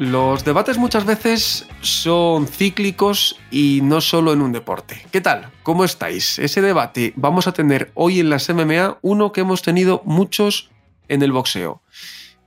[0.00, 5.04] Los debates muchas veces son cíclicos y no solo en un deporte.
[5.12, 5.50] ¿Qué tal?
[5.62, 6.38] ¿Cómo estáis?
[6.38, 10.70] Ese debate vamos a tener hoy en las MMA uno que hemos tenido muchos
[11.08, 11.82] en el boxeo.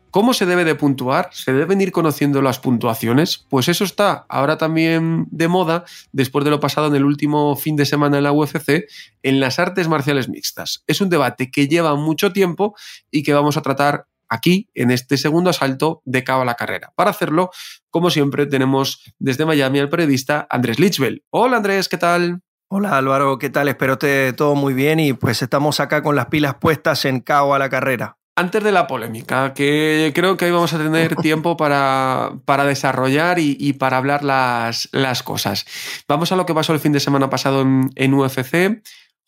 [0.10, 1.30] ¿Cómo se debe de puntuar?
[1.32, 3.46] ¿Se deben ir conociendo las puntuaciones?
[3.50, 7.76] Pues eso está ahora también de moda, después de lo pasado en el último fin
[7.76, 8.86] de semana en la UFC,
[9.22, 10.84] en las artes marciales mixtas.
[10.88, 12.76] Es un debate que lleva mucho tiempo
[13.12, 16.92] y que vamos a tratar aquí, en este segundo asalto de Cabo a la Carrera.
[16.96, 17.52] Para hacerlo,
[17.90, 21.24] como siempre, tenemos desde Miami al periodista Andrés Lichbel.
[21.30, 22.42] Hola Andrés, ¿qué tal?
[22.68, 23.68] Hola Álvaro, ¿qué tal?
[23.68, 27.54] Espero te todo muy bien y pues estamos acá con las pilas puestas en Cabo
[27.54, 28.18] a la Carrera.
[28.36, 33.38] Antes de la polémica, que creo que hoy vamos a tener tiempo para, para desarrollar
[33.38, 35.68] y, para hablar las, las, cosas.
[36.08, 38.82] Vamos a lo que pasó el fin de semana pasado en, en UFC.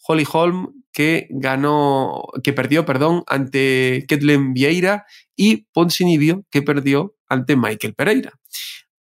[0.08, 7.58] Holly Holm, que ganó, que perdió, perdón, ante Ketlen Vieira y Poncinibio, que perdió ante
[7.58, 8.32] Michael Pereira.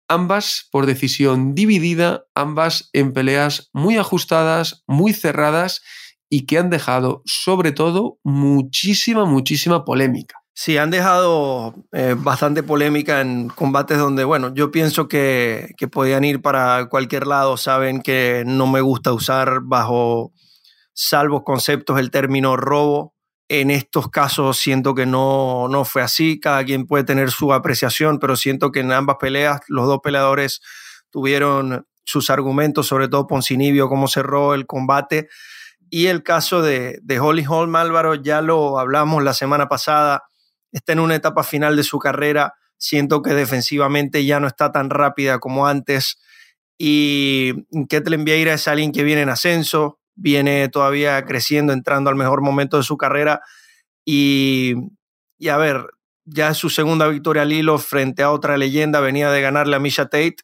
[0.09, 5.81] Ambas por decisión dividida, ambas en peleas muy ajustadas, muy cerradas
[6.29, 10.35] y que han dejado, sobre todo, muchísima, muchísima polémica.
[10.53, 16.25] Sí, han dejado eh, bastante polémica en combates donde, bueno, yo pienso que, que podían
[16.25, 17.55] ir para cualquier lado.
[17.55, 20.33] Saben que no me gusta usar bajo
[20.95, 23.13] salvo conceptos el término robo.
[23.47, 28.17] En estos casos siento que no, no fue así, cada quien puede tener su apreciación,
[28.17, 30.61] pero siento que en ambas peleas los dos peleadores
[31.11, 35.27] tuvieron sus argumentos, sobre todo Poncinibio, cómo cerró el combate.
[35.91, 40.23] Y el caso de, de Holly Holm, Álvaro, ya lo hablamos la semana pasada,
[40.71, 44.89] está en una etapa final de su carrera, siento que defensivamente ya no está tan
[44.89, 46.17] rápida como antes.
[46.79, 47.53] Y
[47.89, 52.77] Ketlen Vieira es alguien que viene en ascenso, viene todavía creciendo, entrando al mejor momento
[52.77, 53.41] de su carrera.
[54.05, 54.75] Y,
[55.37, 55.87] y a ver,
[56.25, 59.79] ya es su segunda victoria al hilo frente a otra leyenda, venía de ganarle a
[59.79, 60.37] Misha Tate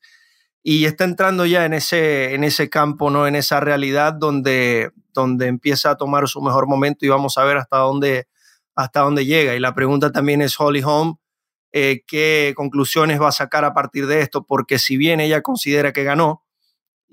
[0.64, 3.28] y está entrando ya en ese, en ese campo, ¿no?
[3.28, 7.58] en esa realidad donde, donde empieza a tomar su mejor momento y vamos a ver
[7.58, 8.28] hasta dónde,
[8.76, 9.56] hasta dónde llega.
[9.56, 11.16] Y la pregunta también es Holly Holm,
[11.72, 14.46] eh, ¿qué conclusiones va a sacar a partir de esto?
[14.46, 16.44] Porque si bien ella considera que ganó,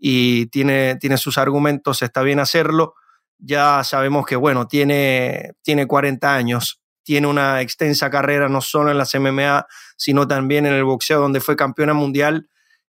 [0.01, 2.95] y tiene, tiene sus argumentos, está bien hacerlo.
[3.39, 8.99] Ya sabemos que, bueno, tiene, tiene 40 años, tiene una extensa carrera no solo en
[8.99, 9.67] las MMA,
[9.97, 12.49] sino también en el boxeo, donde fue campeona mundial.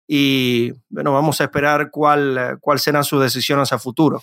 [0.07, 4.21] Y bueno, vamos a esperar cuál, cuál serán sus decisiones a futuro.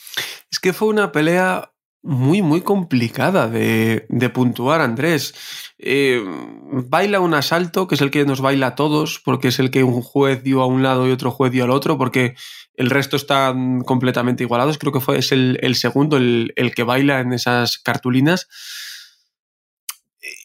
[0.50, 1.73] Es que fue una pelea
[2.04, 5.34] muy, muy complicada de, de puntuar, Andrés.
[5.78, 6.22] Eh,
[6.70, 9.84] baila un asalto, que es el que nos baila a todos, porque es el que
[9.84, 12.34] un juez dio a un lado y otro juez dio al otro, porque
[12.74, 14.76] el resto están completamente igualados.
[14.76, 18.48] Creo que fue, es el, el segundo el, el, que baila en esas cartulinas.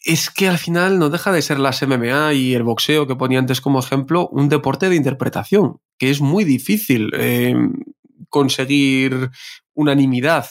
[0.06, 3.38] Es que al final no deja de ser las MMA y el boxeo que ponía
[3.38, 7.54] antes como ejemplo un deporte de interpretación, que es muy difícil eh,
[8.30, 9.30] conseguir
[9.74, 10.46] unanimidad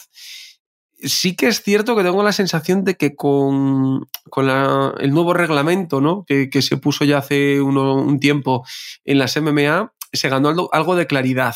[1.02, 6.00] sí que es cierto que tengo la sensación de que con, con el nuevo reglamento
[6.00, 6.24] ¿no?
[6.26, 8.64] que, se puso ya hace un tiempo
[9.04, 11.54] en las MMA, se ganó algo, algo de claridad.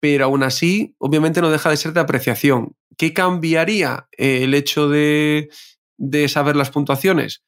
[0.00, 2.76] Pero aún así, obviamente no deja de ser de apreciación.
[2.98, 5.48] ¿Qué cambiaría eh, el hecho de,
[5.96, 7.44] de saber las puntuaciones?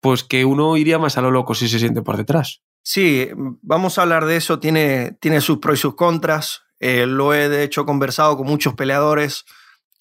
[0.00, 2.62] Pues que uno iría más a lo loco si se siente por detrás.
[2.82, 3.28] Sí,
[3.62, 4.58] vamos a hablar de eso.
[4.58, 6.62] Tiene, tiene sus pros y sus contras.
[6.80, 9.44] Eh, lo he de hecho conversado con muchos peleadores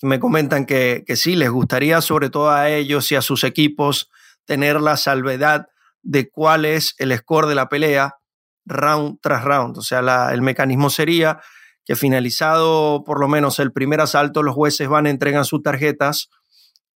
[0.04, 4.12] me comentan que, que sí, les gustaría sobre todo a ellos y a sus equipos
[4.46, 5.68] tener la salvedad
[6.02, 8.18] de cuál es el score de la pelea
[8.66, 9.78] round tras round.
[9.78, 11.42] O sea, el mecanismo sería
[11.86, 16.30] que finalizado por lo menos el primer asalto, los jueces van, entregan sus tarjetas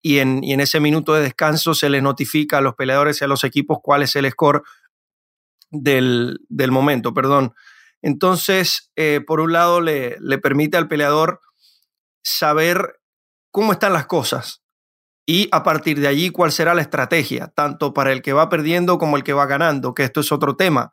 [0.03, 3.25] y en, y en ese minuto de descanso se les notifica a los peleadores y
[3.25, 4.63] a los equipos cuál es el score
[5.71, 7.15] del, del momento.
[7.15, 7.55] Perdón.
[8.03, 11.41] Entonces, eh, por un lado, le, le permite al peleador
[12.23, 13.01] saber
[13.55, 14.65] cómo están las cosas
[15.25, 18.99] y a partir de allí cuál será la estrategia, tanto para el que va perdiendo
[18.99, 20.93] como el que va ganando, que esto es otro tema.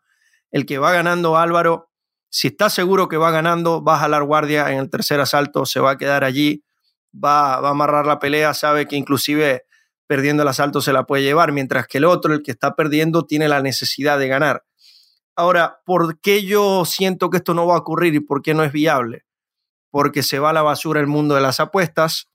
[0.52, 1.90] El que va ganando Álvaro,
[2.30, 5.80] si está seguro que va ganando, va a jalar guardia en el tercer asalto, se
[5.80, 6.64] va a quedar allí,
[7.12, 9.64] va, va a amarrar la pelea, sabe que inclusive
[10.06, 13.26] perdiendo el asalto se la puede llevar, mientras que el otro, el que está perdiendo,
[13.26, 14.66] tiene la necesidad de ganar.
[15.36, 18.64] Ahora, ¿por qué yo siento que esto no va a ocurrir y por qué no
[18.64, 19.26] es viable?
[19.90, 22.31] Porque se va a la basura el mundo de las apuestas,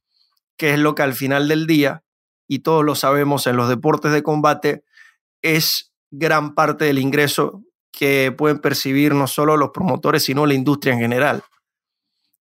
[0.56, 2.02] que es lo que al final del día,
[2.48, 4.84] y todos lo sabemos en los deportes de combate,
[5.42, 7.62] es gran parte del ingreso
[7.92, 11.42] que pueden percibir no solo los promotores, sino la industria en general.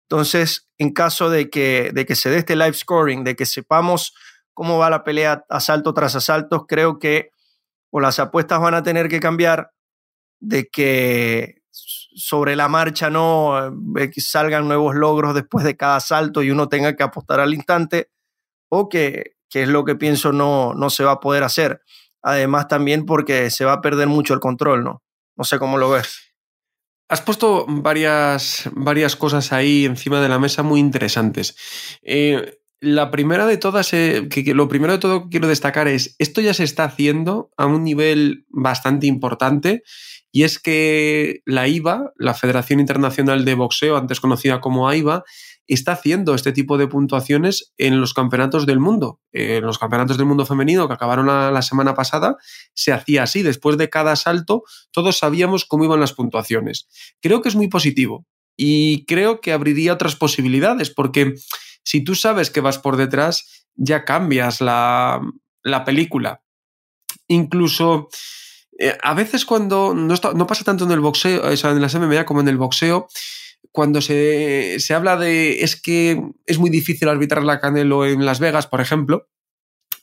[0.10, 4.14] Entonces, en caso de que, de que se dé este live scoring, de que sepamos
[4.54, 7.32] cómo va la pelea asalto tras asalto, creo que
[7.90, 9.72] o las apuestas van a tener que cambiar,
[10.40, 11.62] de que
[12.16, 16.96] sobre la marcha no eh, salgan nuevos logros después de cada asalto y uno tenga
[16.96, 18.10] que apostar al instante,
[18.70, 21.82] o que, que es lo que pienso no, no se va a poder hacer.
[22.22, 25.04] Además, también porque se va a perder mucho el control, ¿no?
[25.36, 26.34] No sé cómo lo ves.
[27.08, 31.56] Has puesto varias, varias cosas ahí encima de la mesa muy interesantes.
[32.02, 36.16] Eh, la primera de todas, eh, que, lo primero de todo que quiero destacar es,
[36.18, 39.84] esto ya se está haciendo a un nivel bastante importante
[40.36, 45.24] y es que la IVA, la Federación Internacional de Boxeo, antes conocida como AIBA,
[45.66, 49.22] está haciendo este tipo de puntuaciones en los campeonatos del mundo.
[49.32, 52.36] En los campeonatos del mundo femenino que acabaron la, semana pasada,
[52.74, 53.44] se hacía así.
[53.44, 56.90] Después de cada salto, todos sabíamos cómo iban las puntuaciones.
[57.22, 58.28] Creo que es muy positivo
[58.58, 61.36] y creo que abriría otras posibilidades, porque
[61.82, 65.22] si tú sabes que vas por detrás, ya cambias la,
[65.86, 66.42] película.
[67.30, 68.10] Incluso.
[68.78, 72.26] Eh, a veces cuando no, pasa tanto en el boxeo, o sea, en las MMA
[72.26, 73.08] como en el boxeo,
[73.72, 78.68] cuando se, habla de es que es muy difícil arbitrar la Canelo en Las Vegas,
[78.68, 79.28] por ejemplo,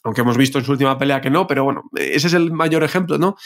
[0.02, 2.82] aunque hemos visto en su última pelea que no, pero bueno, ese es el mayor
[2.82, 3.36] ejemplo, ¿no?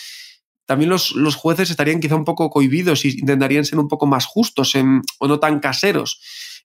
[0.65, 4.27] También los, los jueces estarían quizá un poco cohibidos y intentarían ser un poco más
[4.27, 4.75] justos
[5.19, 6.21] o no tan caseros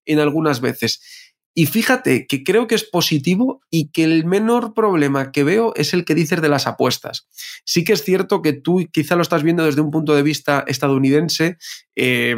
[0.05, 1.20] en algunas veces.
[1.53, 5.93] Y fíjate que creo que es positivo y que el menor problema que veo es
[5.93, 7.27] el que dices de las apuestas.
[7.65, 10.63] Sí que es cierto que tú quizá lo estás viendo desde un punto de vista
[10.67, 11.57] estadounidense.
[11.95, 12.35] Eh,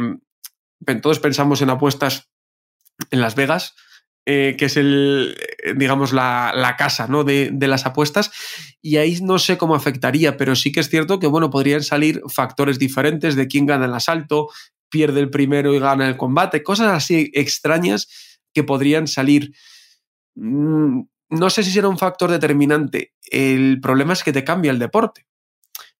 [1.00, 2.28] todos pensamos en apuestas
[3.10, 3.74] en Las Vegas,
[4.26, 7.24] eh, que es el, eh, digamos, la, casa ¿no?
[7.24, 8.32] de, las apuestas,
[8.80, 12.22] y ahí no sé cómo afectaría, pero sí que es cierto que, bueno, podrían salir
[12.28, 14.48] factores diferentes de quién gana el asalto,
[14.88, 18.08] pierde el primero y gana el combate, cosas así extrañas
[18.54, 19.52] que podrían salir.
[20.36, 23.12] Mm, no sé si será un factor determinante.
[23.22, 25.26] El problema es que te cambia el deporte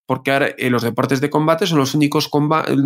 [0.07, 2.31] porque ahora eh, los deportes de combate son los únicos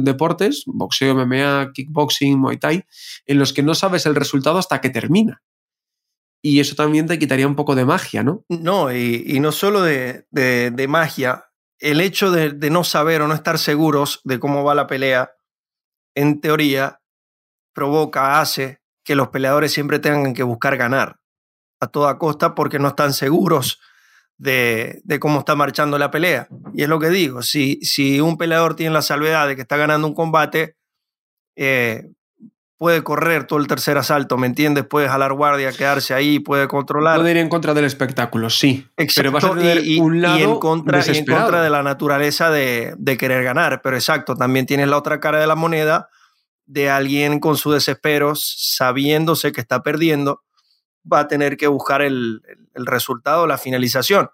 [0.04, 2.84] deportes, boxeo, MMA, kickboxing, muay thai,
[3.26, 5.42] en los que no sabes el resultado hasta que termina.
[6.40, 8.44] Y eso también te quitaría un poco de magia, ¿no?
[8.48, 10.26] No, y, no solo de,
[10.88, 11.46] magia,
[11.80, 15.32] el hecho de, no saber o no estar seguros de cómo va la pelea,
[16.14, 17.00] en teoría,
[17.74, 21.16] provoca, hace que los peleadores siempre tengan que buscar ganar
[21.80, 23.80] a toda costa porque no están seguros
[24.36, 26.46] de, cómo está marchando la pelea.
[26.74, 29.78] Y es lo que digo, si, si un peleador tiene la salvedad de que está
[29.78, 30.76] ganando un combate,
[31.56, 32.10] eh,
[32.76, 34.84] puede correr todo el tercer asalto, ¿me entiendes?
[34.84, 37.18] Puede jalar guardia, quedarse ahí, puede controlar.
[37.18, 38.88] Puede ir en contra del espectáculo, sí.
[39.16, 42.92] Pero vas a tener y, un lado en contra, en contra de la naturaleza de,
[42.98, 43.80] de, querer ganar.
[43.82, 46.10] Pero exacto, también tienes la otra cara de la moneda
[46.68, 50.42] de alguien con su desespero, sabiéndose que está perdiendo
[51.10, 52.42] va a tener que buscar el,
[52.74, 54.30] resultado, la finalización.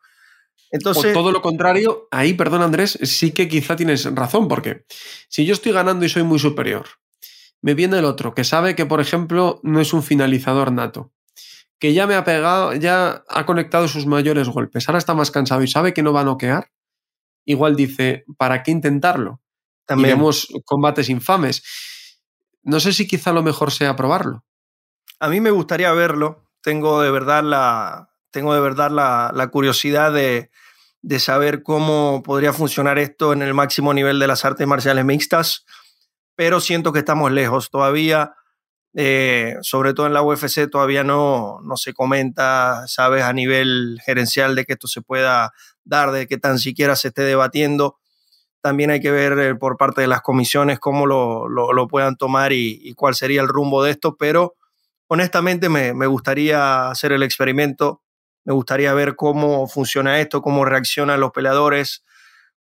[0.73, 4.85] Entonces, o todo lo contrario, ahí, perdón Andrés, sí que quizá tienes razón, porque
[5.29, 6.87] si yo estoy ganando y soy muy superior,
[7.63, 11.13] me viene el otro que sabe que, por ejemplo, no es un finalizador nato,
[11.79, 15.63] que ya me ha pegado, ya ha conectado sus mayores golpes, ahora está más cansado
[15.63, 16.73] y sabe que no va a noquear,
[17.45, 19.41] igual dice, ¿para qué intentarlo?
[19.87, 20.17] También.
[20.17, 21.63] vemos combates infames.
[22.65, 24.45] No sé si quizá lo mejor sea probarlo.
[25.21, 30.51] A mí me gustaría verlo, tengo de verdad la, tengo de verdad la, curiosidad de,
[31.19, 35.67] saber cómo podría funcionar esto en el máximo nivel de las artes marciales mixtas,
[36.35, 38.35] pero siento que estamos lejos todavía.
[38.97, 44.55] Eh, sobre todo en la UFC todavía no, no se comenta, sabes, a nivel gerencial
[44.55, 45.53] de que esto se pueda
[45.85, 47.99] dar, de que tan siquiera se esté debatiendo.
[48.65, 52.95] También hay que ver eh, por parte de las comisiones cómo lo, puedan tomar y,
[52.95, 54.55] cuál sería el rumbo de esto, pero
[55.07, 58.01] honestamente me, gustaría hacer el experimento,
[58.43, 62.07] me gustaría ver cómo funciona esto, cómo reaccionan los peleadores,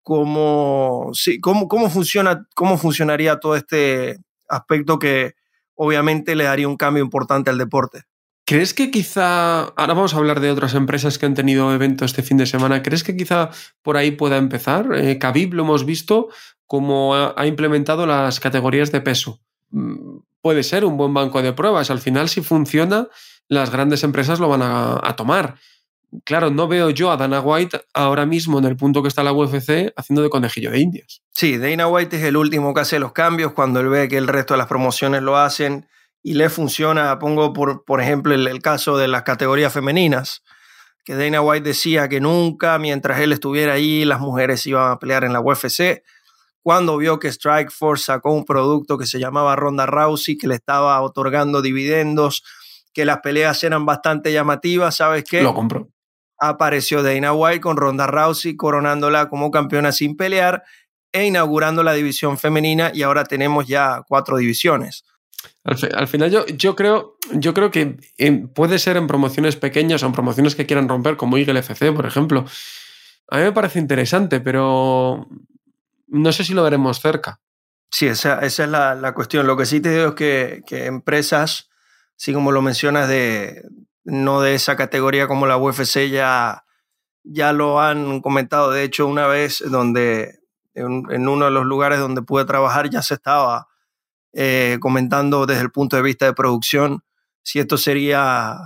[0.01, 4.17] cómo, sí, cómo, cómo, funciona, cómo funcionaría todo este
[4.49, 5.35] aspecto que
[5.75, 8.05] obviamente le daría un cambio importante al deporte.
[8.51, 12.21] ¿Crees que quizá, ahora vamos a hablar de otras empresas que han tenido eventos este
[12.21, 13.49] fin de semana, ¿crees que quizá
[13.81, 14.89] por ahí pueda empezar?
[14.93, 15.17] Eh,
[15.51, 16.27] lo hemos visto
[16.67, 19.39] como ha implementado las categorías de peso.
[19.69, 21.91] Mm, puede ser un buen banco de pruebas.
[21.91, 23.07] Al final, si funciona,
[23.47, 25.55] las grandes empresas lo van a, tomar.
[26.25, 29.31] claro, no veo yo a Dana White ahora mismo en el punto que está la
[29.31, 31.21] UFC haciendo de conejillo de indias.
[31.31, 34.27] Sí, Dana White es el último que hace los cambios cuando él ve que el
[34.27, 35.87] resto de las promociones lo hacen
[36.23, 37.17] y le funciona.
[37.19, 40.43] Pongo por, por ejemplo el, el caso de las categorías femeninas,
[41.03, 45.23] que Dana White decía que nunca, mientras él estuviera ahí, las mujeres iban a pelear
[45.23, 46.03] en la UFC.
[46.61, 51.01] Cuando vio que Strikeforce sacó un producto que se llamaba Ronda Rousey, que le estaba
[51.01, 52.43] otorgando dividendos,
[52.93, 55.41] que las peleas eran bastante llamativas, ¿sabes qué?
[55.41, 55.89] Lo compró.
[56.37, 60.63] Apareció Dana White con Ronda Rousey coronándola como campeona sin pelear
[61.11, 65.03] e inaugurando la división femenina y ahora tenemos ya cuatro divisiones.
[65.63, 69.55] Al, fi- al final yo, yo, creo, yo creo que en- puede ser en promociones
[69.55, 72.45] pequeñas o en promociones que quieran romper, como Eagle FC, por ejemplo.
[73.29, 75.27] A mí me parece interesante, pero
[76.07, 77.39] no sé si lo veremos cerca.
[77.89, 79.47] Sí, esa, esa es la, la cuestión.
[79.47, 81.69] Lo que sí te digo es que, que empresas,
[82.17, 83.63] así como lo mencionas, de
[84.03, 86.63] no de esa categoría como la UFC, ya,
[87.23, 88.71] ya lo han comentado.
[88.71, 90.39] De hecho, una vez donde
[90.73, 93.67] en uno de los lugares donde pude trabajar ya se estaba
[94.33, 97.03] eh, comentando desde el punto de vista de producción
[97.43, 98.57] si esto sería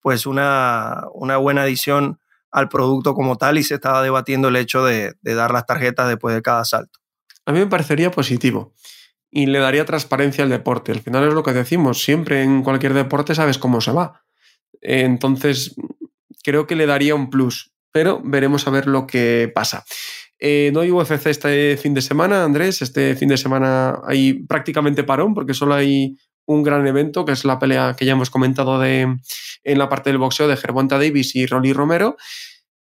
[0.00, 4.84] pues una, una buena adición al producto como tal y se estaba debatiendo el hecho
[4.84, 6.98] de, de dar las tarjetas después de cada salto.
[7.46, 8.74] A mí me parecería positivo
[9.30, 10.92] y le daría transparencia al deporte.
[10.92, 14.24] Al final es lo que decimos, siempre en cualquier deporte sabes cómo se va.
[14.80, 15.76] Entonces,
[16.42, 19.84] creo que le daría un plus, pero veremos a ver lo que pasa.
[20.40, 22.80] Eh, no hay UFC este fin de semana, Andrés.
[22.80, 26.16] Este fin de semana hay prácticamente parón porque solo hay
[26.46, 29.02] un gran evento, que es la pelea que ya hemos comentado de,
[29.62, 32.16] en la parte del boxeo de Gervonta Davis y Rolly Romero.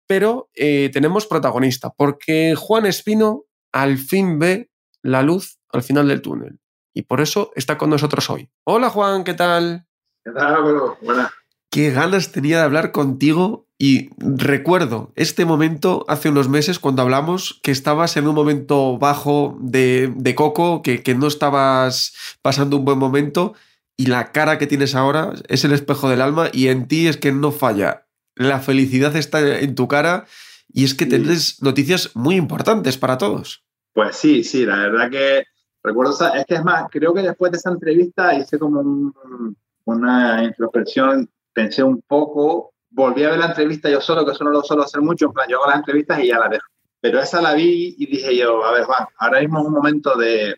[0.06, 4.70] Pero eh, tenemos protagonista, porque Juan Espino al fin ve
[5.02, 6.60] la luz al final del túnel.
[6.94, 8.48] Y por eso está con nosotros hoy.
[8.64, 9.86] Hola Juan, ¿qué tal?
[10.24, 10.96] ¿Qué tal, Álvaro?
[11.02, 11.30] Buenas.
[11.70, 17.60] Qué ganas tenía de hablar contigo y recuerdo este momento hace unos meses cuando hablamos
[17.62, 22.84] que estabas en un momento bajo de, de coco, que, que no estabas pasando un
[22.84, 23.54] buen momento
[23.96, 27.16] y la cara que tienes ahora es el espejo del alma y en ti es
[27.16, 28.06] que no falla.
[28.34, 30.26] La felicidad está en tu cara
[30.72, 31.10] y es que Sí.
[31.10, 33.64] tienes noticias muy importantes para todos.
[33.94, 35.44] Pues sí, sí, la verdad que
[35.82, 40.44] recuerdo, es que es más, creo que después de esa entrevista hice como un- una
[40.44, 44.62] introspección, pensé un poco, volví a ver la entrevista yo solo, que eso no lo
[44.62, 46.66] suelo hacer mucho, en plan, yo hago las entrevistas y ya las dejo.
[47.00, 50.16] Pero esa la vi y dije yo, a ver, Juan, ahora mismo es un momento
[50.16, 50.56] de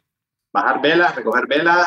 [0.50, 1.86] bajar velas, recoger velas,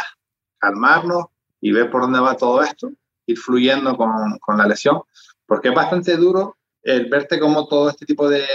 [0.60, 1.25] calmarnos
[1.60, 2.91] y ver por dónde va todo esto,
[3.25, 5.01] ir fluyendo con, con la lesión,
[5.48, 8.45] porque es bastante duro el verte como todo este tipo de,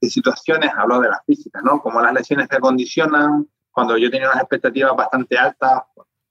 [0.00, 1.80] de situaciones, hablo de las físicas, ¿no?
[1.80, 5.82] Como las lesiones te condicionan, cuando yo tenía unas expectativas bastante altas,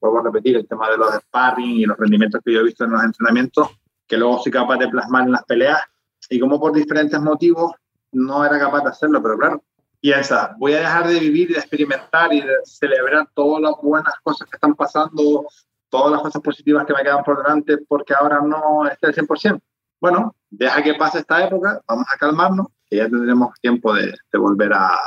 [0.01, 2.83] vuelvo a repetir el tema de los sparring y los rendimientos que yo he visto
[2.83, 3.69] en los entrenamientos,
[4.07, 5.81] que luego soy capaz de plasmar en las peleas,
[6.29, 7.73] y como por diferentes motivos
[8.11, 9.63] no era capaz de hacerlo, pero claro,
[9.99, 14.13] piensa, voy a dejar de vivir y de experimentar y de celebrar todas las buenas
[14.23, 15.45] cosas que están pasando,
[15.89, 19.61] todas las cosas positivas que me quedan por delante porque ahora no esté al 100%.
[19.99, 24.39] Bueno, deja que pase esta época, vamos a calmarnos, que ya tendremos tiempo de, de
[24.39, 24.97] volver a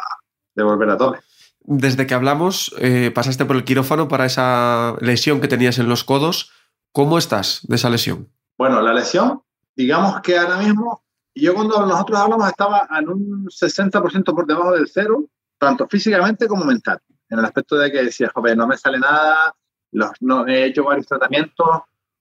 [0.55, 1.19] de volver a tope.
[1.61, 6.05] Desde que hablamos, eh, pasaste por el quirófano para esa lesión que tenías en los
[6.05, 6.51] codos.
[6.93, 8.29] ¿Cómo estás de esa lesión?
[8.61, 9.43] Bueno, la lesión,
[9.75, 11.03] digamos que ahora mismo,
[11.35, 15.25] yo cuando nosotros hablamos estaba en un 60% por debajo del cero,
[15.57, 17.01] tanto físicamente como mental,
[17.31, 19.57] en el aspecto de que decía, joder, no me sale nada,
[19.93, 20.11] los,
[20.47, 21.69] he hecho varios tratamientos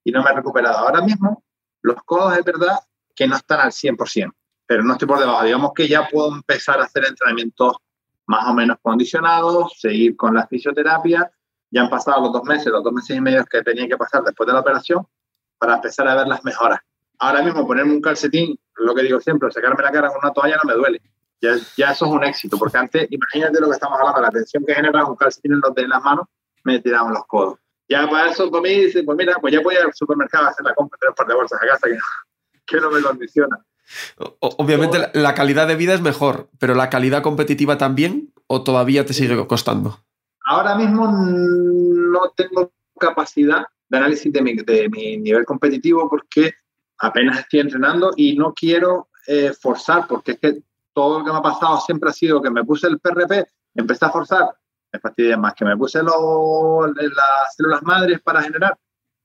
[0.01, 0.77] y no me he recuperado.
[0.77, 1.43] Ahora mismo,
[1.81, 2.79] los codos es verdad
[3.13, 4.31] que no están al 100%,
[4.65, 5.43] pero no estoy por debajo.
[5.43, 7.75] Digamos que ya puedo empezar a hacer entrenamientos
[8.27, 11.29] más o menos condicionados, seguir con la fisioterapia.
[11.69, 14.24] Ya han pasado los dos meses, los dos meses y medio que tenía que pasar
[14.24, 15.05] después de la operación
[15.59, 16.79] para empezar a ver las mejoras.
[17.19, 20.57] Ahora mismo ponerme un calcetín, lo que digo siempre, sacarme la cara con una toalla
[20.63, 21.01] no me duele.
[21.41, 24.65] Ya, ya eso es un éxito, porque antes, imagínate lo que estamos hablando, la tensión
[24.65, 26.27] que genera un calcetín en, los, en las manos,
[26.63, 27.59] me tiraban los codos.
[27.87, 30.65] Ya para eso, para mí, dice, pues mira, pues ya voy al supermercado a hacer
[30.65, 31.97] la compra de un par de bolsas a casa que,
[32.65, 33.57] que no me condiciona.
[34.39, 39.05] Obviamente la, la calidad de vida es mejor, pero la calidad competitiva también, o todavía
[39.05, 40.03] te sigue costando.
[40.45, 46.53] Ahora mismo no tengo capacidad de análisis de mi, de mi nivel competitivo porque
[47.00, 50.62] apenas estoy entrenando y no quiero eh, forzar, porque es que
[50.93, 54.05] todo lo que me ha pasado siempre ha sido que me puse el PRP, empecé
[54.05, 54.50] a forzar,
[54.91, 58.77] me fastidié más, que me puse lo- las células madres para generar,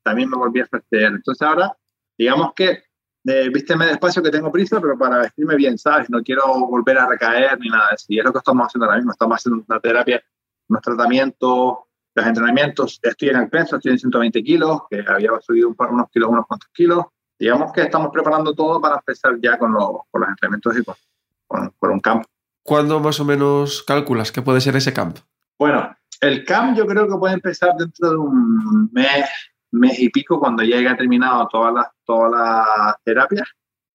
[0.03, 1.13] también me volví a fastidiar.
[1.13, 1.77] Entonces ahora,
[2.17, 2.85] digamos que
[3.27, 6.11] eh, vísteme despacio que tengo prisa, pero para vestirme bien, ¿sabes?
[6.11, 8.05] No quiero volver a recaer ni nada de eso.
[8.09, 9.13] Y es lo que estamos haciendo ahora mismo.
[9.13, 10.23] Estamos haciendo una terapia,
[10.69, 11.77] unos tratamientos,
[12.15, 13.01] los entrenamientos.
[13.03, 16.29] Estoy en el peso, estoy en 120 kilos, que había subido un par, unos kilos,
[16.31, 17.05] unos cuantos kilos.
[17.39, 21.73] digamos que estamos preparando todo para empezar ya con, los, con los entrenamientos y con,
[21.79, 22.25] con, un camp.
[22.63, 25.19] ¿Cuándo más o menos calculas que puede ser ese camp?
[25.59, 29.29] Bueno, el camp yo creo que puede empezar dentro de un mes,
[29.73, 33.49] mes y pico, cuando ya haya terminado todas las, todas las terapias.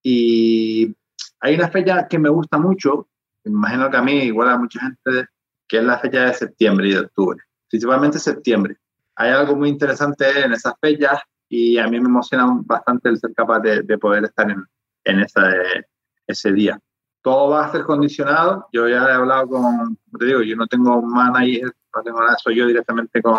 [0.04, 0.96] Y
[1.40, 3.08] hay una fecha que me gusta mucho,
[3.44, 5.30] imagino que a mí, igual a mucha gente,
[5.68, 8.78] que es la fecha de septiembre y de octubre, principalmente septiembre.
[9.16, 13.34] Hay algo muy interesante en esas fechas y a mí me emociona bastante el ser
[13.34, 14.64] capaz de, de poder estar en,
[15.04, 15.52] en esa,
[16.28, 16.80] ese día.
[17.22, 18.68] Todo va a ser condicionado.
[18.72, 22.56] Yo ya he hablado con, te digo, yo no tengo manager, no tengo nada, soy
[22.56, 23.36] yo directamente con,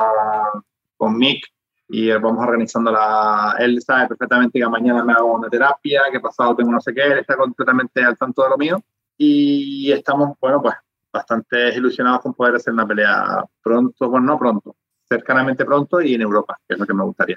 [0.96, 1.46] con Mick
[1.88, 3.56] y vamos organizando la...
[3.58, 7.02] Él sabe perfectamente que mañana me hago una terapia, que pasado tengo no sé qué,
[7.02, 8.82] él está completamente al tanto de lo mío
[9.16, 10.74] y estamos, bueno, pues
[11.12, 14.76] bastante ilusionados con poder hacer una pelea pronto, bueno, no pronto,
[15.08, 17.36] cercanamente pronto y en Europa, que es lo que me gustaría.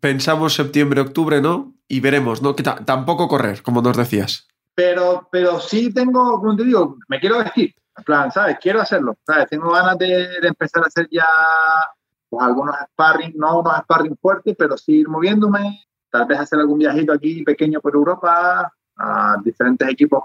[0.00, 1.74] Pensamos septiembre, octubre, ¿no?
[1.88, 2.56] Y veremos, ¿no?
[2.56, 4.48] Que tampoco correr, como nos decías.
[4.74, 7.74] Pero, pero sí tengo, como te digo, me quiero vestir.
[7.96, 8.58] En plan, ¿sabes?
[8.60, 9.16] Quiero hacerlo.
[9.24, 9.46] ¿sabes?
[9.48, 11.26] Tengo ganas de, de empezar a hacer ya
[12.28, 15.84] pues, algunos sparring, no más sparring fuertes, pero sí ir moviéndome.
[16.10, 20.24] Tal vez hacer algún viajito aquí pequeño por Europa, a diferentes equipos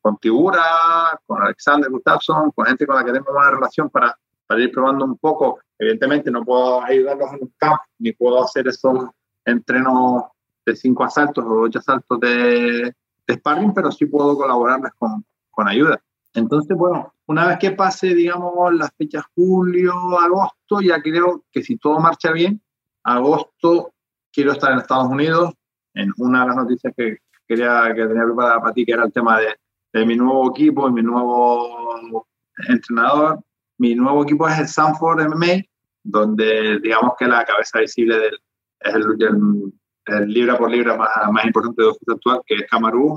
[0.00, 4.16] con Tibura, con Alexander Gustafsson, con gente con la que tengo buena relación para,
[4.46, 5.60] para ir probando un poco.
[5.78, 9.08] Evidentemente no puedo ayudarlos en un camp, ni puedo hacer esos
[9.44, 10.24] entrenos
[10.64, 12.94] de cinco asaltos o ocho asaltos de,
[13.26, 16.00] de sparring, pero sí puedo colaborarles con, con ayuda.
[16.34, 21.76] Entonces, bueno, una vez que pase, digamos, las fechas julio, agosto, ya creo que si
[21.76, 22.62] todo marcha bien,
[23.02, 23.92] agosto
[24.32, 25.54] quiero estar en Estados Unidos.
[25.94, 29.12] En una de las noticias que quería que tenía preparada para ti, que era el
[29.12, 29.54] tema de,
[29.92, 32.26] de mi nuevo equipo y mi nuevo
[32.68, 33.40] entrenador.
[33.78, 35.64] Mi nuevo equipo es el Sanford MMA,
[36.02, 38.38] donde digamos que la cabeza visible del,
[38.80, 39.72] es el, el,
[40.06, 43.16] el libra por libra más, más importante de oficio actual, que es Kamaru.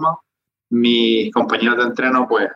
[0.69, 2.49] Mis compañeros de entreno, pues,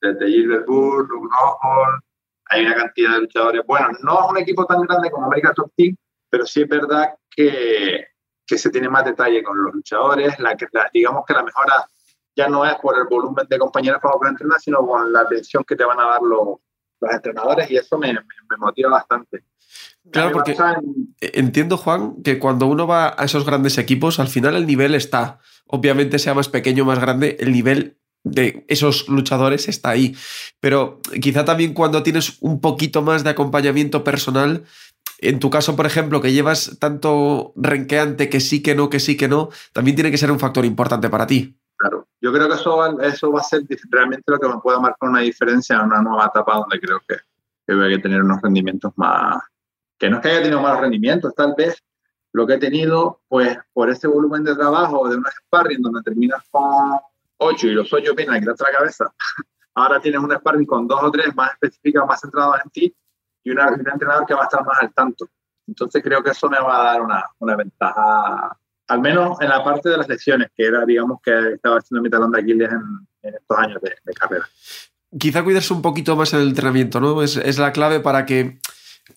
[0.00, 2.02] desde Gilbert Burr, Luke Rockhold,
[2.50, 3.62] hay una cantidad de luchadores.
[3.66, 5.96] Bueno, no es un equipo tan grande como América Top Team,
[6.30, 8.06] pero sí es verdad que,
[8.48, 10.38] que se tiene más detalle con los luchadores.
[10.40, 11.86] La, la, digamos que la mejora
[12.34, 15.64] ya no es por el volumen de compañeros los que entrenar, sino con la atención
[15.64, 16.58] que te van a dar los,
[17.00, 19.44] los entrenadores y eso me, me, me motiva bastante.
[20.10, 20.56] Claro, porque
[21.20, 25.40] entiendo, Juan, que cuando uno va a esos grandes equipos, al final el nivel está.
[25.66, 30.16] Obviamente, sea más pequeño o más grande, el nivel de esos luchadores está ahí.
[30.60, 34.64] Pero quizá también cuando tienes un poquito más de acompañamiento personal,
[35.18, 39.16] en tu caso, por ejemplo, que llevas tanto renqueante que sí, que no, que sí,
[39.16, 41.58] que no, también tiene que ser un factor importante para ti.
[41.76, 45.08] Claro, yo creo que eso, eso va a ser realmente lo que me pueda marcar
[45.08, 47.16] una diferencia en una nueva etapa donde creo que,
[47.66, 49.42] que voy a tener unos rendimientos más,
[49.98, 51.82] que no es que haya tenido malos rendimientos, tal vez
[52.32, 56.42] lo que he tenido, pues por ese volumen de trabajo de una sparring donde terminas
[56.50, 56.98] con
[57.38, 59.12] 8 y los 8 vienen a quitarte la cabeza,
[59.74, 62.96] ahora tienes un sparring con dos o tres más específicos, más centrados en ti
[63.44, 65.28] y una, un entrenador que va a estar más al tanto.
[65.66, 68.56] Entonces creo que eso me va a dar una, una ventaja,
[68.88, 72.10] al menos en la parte de las lesiones, que era, digamos, que estaba haciendo mi
[72.10, 74.46] talón de Aquiles en, estos años de, de, carrera.
[75.18, 77.22] Quizá cuidarse un poquito más en el entrenamiento, ¿no?
[77.22, 78.58] Es, es la clave para que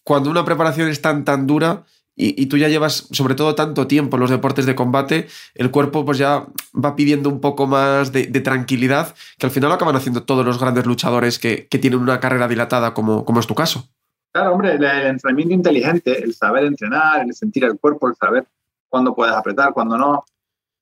[0.04, 3.88] cuando una preparación es tan, tan dura, y, y, tú ya llevas sobre todo tanto
[3.88, 8.12] tiempo en los deportes de combate, el cuerpo pues ya va pidiendo un poco más
[8.12, 11.80] de, de tranquilidad, que al final lo acaban haciendo todos los grandes luchadores que, que
[11.80, 13.90] tienen una carrera dilatada como, como, es tu caso.
[14.34, 18.48] Claro, hombre, el, el, entrenamiento inteligente, el saber entrenar, el sentir el cuerpo, el saber
[18.88, 20.24] cuándo puedes apretar, cuándo no.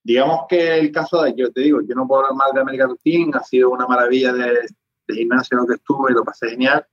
[0.03, 2.87] Digamos que el caso de, yo te digo, yo no puedo hablar mal de América
[3.03, 4.67] Team, ha sido una maravilla de,
[5.07, 6.85] de gimnasio lo que estuve lo pasé genial,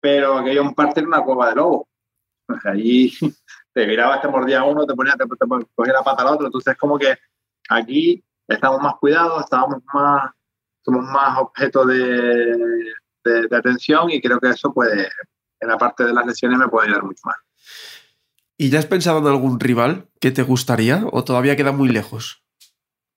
[0.00, 1.88] pero aquello en parte era una cueva de lobo.
[2.46, 3.12] Pues allí
[3.74, 6.46] te virabas, te mordía uno, te ponía, te, te cogía la pata al otro.
[6.46, 7.16] Entonces, como que
[7.68, 10.30] aquí estamos más cuidados, estábamos más,
[10.82, 12.04] somos más objeto de,
[13.24, 15.08] de, de, atención y creo que eso puede,
[15.66, 17.36] en la parte de las lesiones, me puede ayudar mucho más.
[18.56, 22.42] ¿Y ya has pensado en algún rival que te gustaría o todavía queda muy lejos?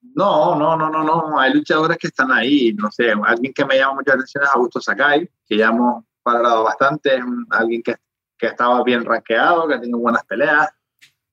[0.01, 1.39] No, no, no, no, no.
[1.39, 2.73] Hay luchadores que están ahí.
[2.73, 6.63] No sé, alguien que me llama mucha atención es Augusto Sakai, que ya hemos valorado
[6.63, 7.21] bastante.
[7.51, 7.95] Alguien que
[8.39, 10.69] que estaba bien rankeado, que ha tenido buenas peleas.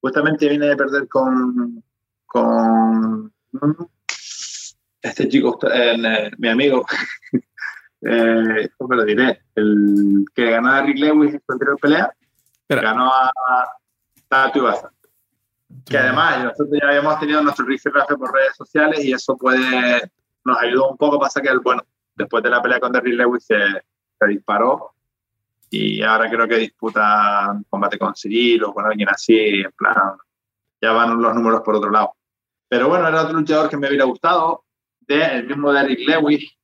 [0.00, 1.82] Justamente viene de perder con,
[2.26, 3.32] con
[5.00, 6.84] este chico, eh, mi amigo,
[8.02, 9.42] eh, ¿cómo lo diré?
[9.54, 12.12] El que ganó a Rick Lewis en su anterior pelea,
[12.60, 12.82] Espera.
[12.82, 13.32] ganó a
[14.28, 14.90] Tatu Ibaza.
[15.84, 20.10] Que además nosotros ya habíamos tenido nuestro rifirrafe por redes sociales y eso puede,
[20.44, 21.82] nos ayudó un poco, pasa que, bueno,
[22.14, 23.56] después de la pelea con Derrick Lewis se,
[24.18, 24.92] se disparó
[25.70, 29.94] y ahora creo que disputa combate con Cyril o con alguien así, en plan,
[30.80, 32.14] ya van los números por otro lado.
[32.68, 34.64] Pero bueno, era otro luchador que me hubiera gustado,
[35.00, 36.55] de, el mismo de Eric Lewis,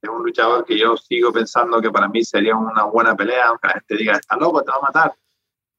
[0.00, 3.68] es un luchador que yo sigo pensando que para mí sería una buena pelea, aunque
[3.68, 5.14] la gente diga, está loco, te va a matar.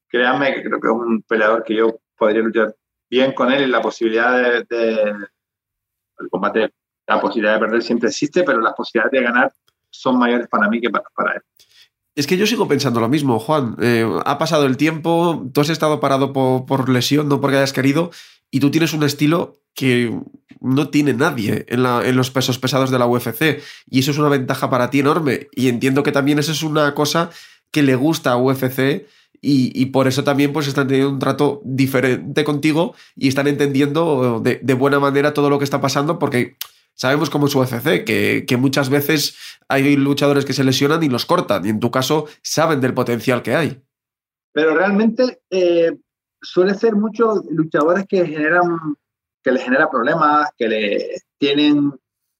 [0.08, 2.74] Créanme que creo que es un peleador que yo podría luchar
[3.08, 5.14] bien con él y la posibilidad de, de
[6.18, 6.74] el combate,
[7.06, 9.52] la posibilidad de perder siempre existe, pero las posibilidades de ganar
[9.90, 11.42] son mayores para mí que para, para él.
[12.14, 13.76] Es que yo sigo pensando lo mismo, Juan.
[13.80, 17.72] Eh, ha pasado el tiempo, tú has estado parado por, por, lesión, no porque hayas
[17.72, 18.10] querido,
[18.50, 20.12] y tú tienes un estilo que
[20.60, 23.62] no tiene nadie en, los pesos pesados de la UFC.
[23.88, 25.48] Y eso es una ventaja para ti enorme.
[25.52, 27.30] Y entiendo que también eso es una cosa
[27.70, 29.06] que le gusta a UFC.
[29.42, 34.74] Y, por eso también pues están teniendo un trato diferente contigo y están entendiendo de,
[34.74, 36.56] buena manera todo lo que está pasando porque
[36.94, 39.34] sabemos cómo es UFC, que, que, muchas veces
[39.66, 43.40] hay luchadores que se lesionan y los cortan, y en tu caso saben del potencial
[43.40, 43.80] que hay.
[44.52, 45.92] Pero realmente eh,
[46.40, 48.96] suele ser muchos luchadores que generan,
[49.42, 51.92] que les genera problemas, que le tienen,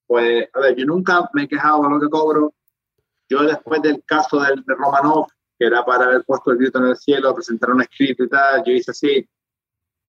[0.06, 2.54] pues, a ver, yo nunca me he quejado de lo que cobro.
[3.28, 5.26] Yo después del caso del, de Romanov,
[5.58, 8.64] que era para haber puesto el grito en el cielo, presentar un escrito y tal,
[8.64, 9.28] yo hice así,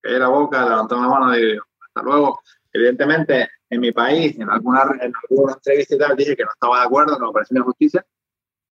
[0.02, 2.40] caí la boca, levanté la mano y hasta luego.
[2.74, 6.80] Evidentemente, en mi país, en alguna, en alguna entrevista y tal, dije que no estaba
[6.80, 8.06] de acuerdo, que me parecía una justicia,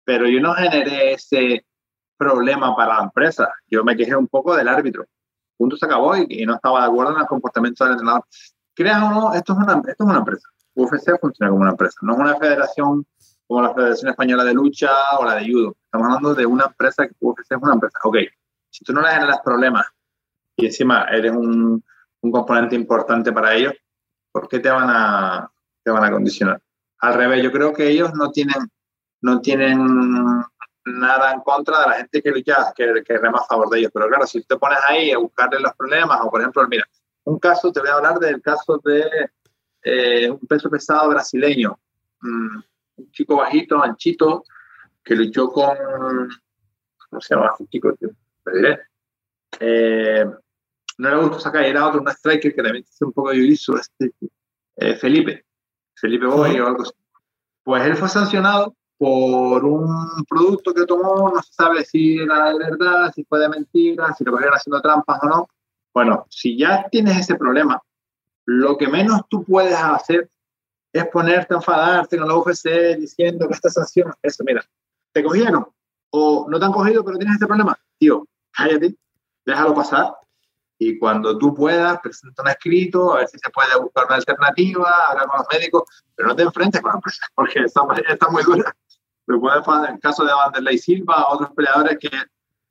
[0.04, 1.64] pero yo no generé ese
[2.20, 3.50] problema para la empresa.
[3.66, 5.06] Yo me quejé un poco del árbitro.
[5.56, 8.24] Punto se acabó y, y no estaba de acuerdo en el comportamiento del entrenador.
[8.74, 10.48] Crean o no, esto es, una, esto es una empresa.
[10.74, 13.06] UFC funciona como una empresa, no es una federación
[13.46, 15.76] como la Federación Española de Lucha o la de Judo.
[15.84, 17.98] Estamos hablando de una empresa que UFC es una empresa.
[18.04, 18.18] Ok,
[18.70, 19.86] si tú no le generas problemas
[20.56, 21.82] y encima eres un,
[22.20, 23.74] un componente importante para ellos,
[24.30, 25.50] ¿por qué te van a,
[25.82, 26.62] te van a condicionar?
[26.98, 28.70] Al revés, yo creo que ellos no tienen,
[29.20, 29.80] no tienen
[30.84, 33.90] nada en contra de la gente que lucha, que, que rema a favor de ellos.
[33.92, 36.88] Pero claro, si te pones ahí a buscarle los problemas, o por ejemplo, mira,
[37.24, 39.30] un caso, te voy a hablar del caso de
[39.82, 41.78] eh, un peso pesado brasileño,
[42.20, 42.60] mm,
[42.96, 44.44] un chico bajito, anchito,
[45.04, 45.76] que luchó con,
[47.08, 47.54] ¿cómo se llama?
[47.58, 48.80] Un chico, te diré.
[49.58, 50.24] Eh,
[50.98, 53.76] no le gustó sacar, era otro, un striker que también hace un poco de jiu
[53.76, 54.12] este,
[54.76, 55.44] eh, Felipe,
[55.94, 56.92] Felipe Boy o algo así.
[57.62, 62.58] Pues él fue sancionado por un producto que tomó, no se sabe si era de
[62.58, 65.48] verdad, si fue de mentira, si lo cogieron haciendo trampas o no.
[65.94, 67.82] Bueno, si ya tienes ese problema,
[68.44, 70.28] lo que menos tú puedes hacer
[70.92, 74.62] es ponerte a enfadarte con la UFC diciendo que esta sanción, eso, mira,
[75.12, 75.66] te cogieron
[76.10, 78.96] o no te han cogido pero tienes este problema, tío, cállate,
[79.46, 80.12] déjalo pasar
[80.78, 85.06] y cuando tú puedas, presenta un escrito, a ver si se puede buscar una alternativa,
[85.08, 85.84] hablar con los médicos,
[86.14, 88.76] pero no te enfrentes con la empresa, porque está, está muy dura.
[89.30, 92.10] Pero puede en el caso de Vanderlei Silva, otros peleadores que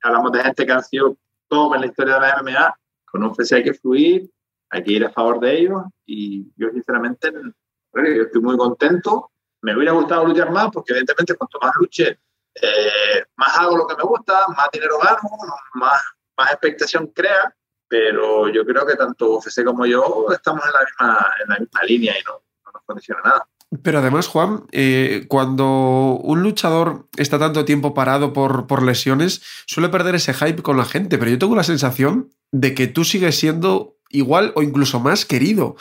[0.02, 1.16] hablamos de gente que han sido
[1.48, 4.30] top en la historia de la MMA, con un FC hay que fluir,
[4.68, 9.30] hay que ir a favor de ellos, y yo sinceramente, yo estoy muy contento.
[9.62, 12.18] Me hubiera gustado luchar más, porque evidentemente cuanto más luche,
[12.54, 15.30] eh, más hago lo que me gusta, más dinero gano,
[15.76, 16.02] más,
[16.36, 17.54] más expectación crea
[17.88, 21.82] pero yo creo que tanto UFC como yo estamos en la misma, en la misma
[21.82, 23.48] línea y no, no nos condiciona nada.
[23.82, 29.88] Pero además, Juan, eh, cuando un luchador está tanto tiempo parado por, por, lesiones, suele
[29.88, 33.38] perder ese hype con la gente, pero yo tengo la sensación de que tú sigues
[33.38, 35.76] siendo igual o incluso más querido,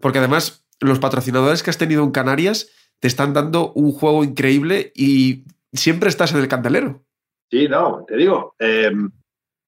[0.00, 4.92] porque además los patrocinadores que has tenido en Canarias te están dando un juego increíble
[4.94, 7.04] y siempre estás en el candelero.
[7.50, 8.90] Sí, no, te digo, eh,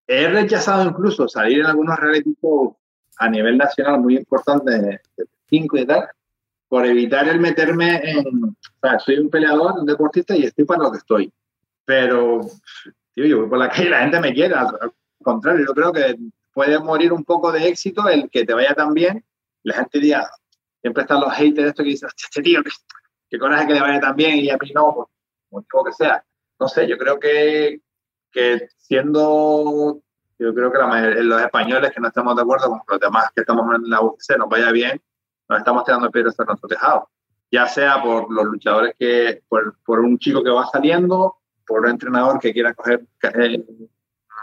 [0.06, 2.34] he rechazado incluso salir en algunos reality
[3.18, 5.00] a nivel nacional muy importantes de
[5.50, 6.08] 5 y tal,
[6.68, 8.26] por evitar el meterme en.
[8.26, 11.32] O sea, soy un peleador, un deportista y estoy para lo que estoy.
[11.84, 12.40] Pero,
[13.14, 14.54] tío, yo voy por la calle la gente me quiere.
[14.54, 16.16] Al contrario, yo creo que
[16.52, 19.24] puede morir un poco de éxito el que te vaya tan bien.
[19.62, 20.30] La gente diga,
[20.80, 22.70] siempre están los haters de esto que dicen, este tío, qué,
[23.28, 25.08] qué coraje que le vaya tan bien y a mí no, por
[25.50, 26.24] motivo que sea.
[26.58, 27.80] No sé, yo creo que,
[28.30, 30.00] que siendo,
[30.38, 33.42] yo creo que la, los españoles que no estamos de acuerdo con los demás que
[33.42, 35.02] estamos en la UFC nos vaya bien,
[35.48, 37.08] nos estamos tirando piedras a nuestro tejado.
[37.50, 41.90] Ya sea por los luchadores que, por, por, un chico que va saliendo, por un
[41.90, 43.64] entrenador que quiera coger eh,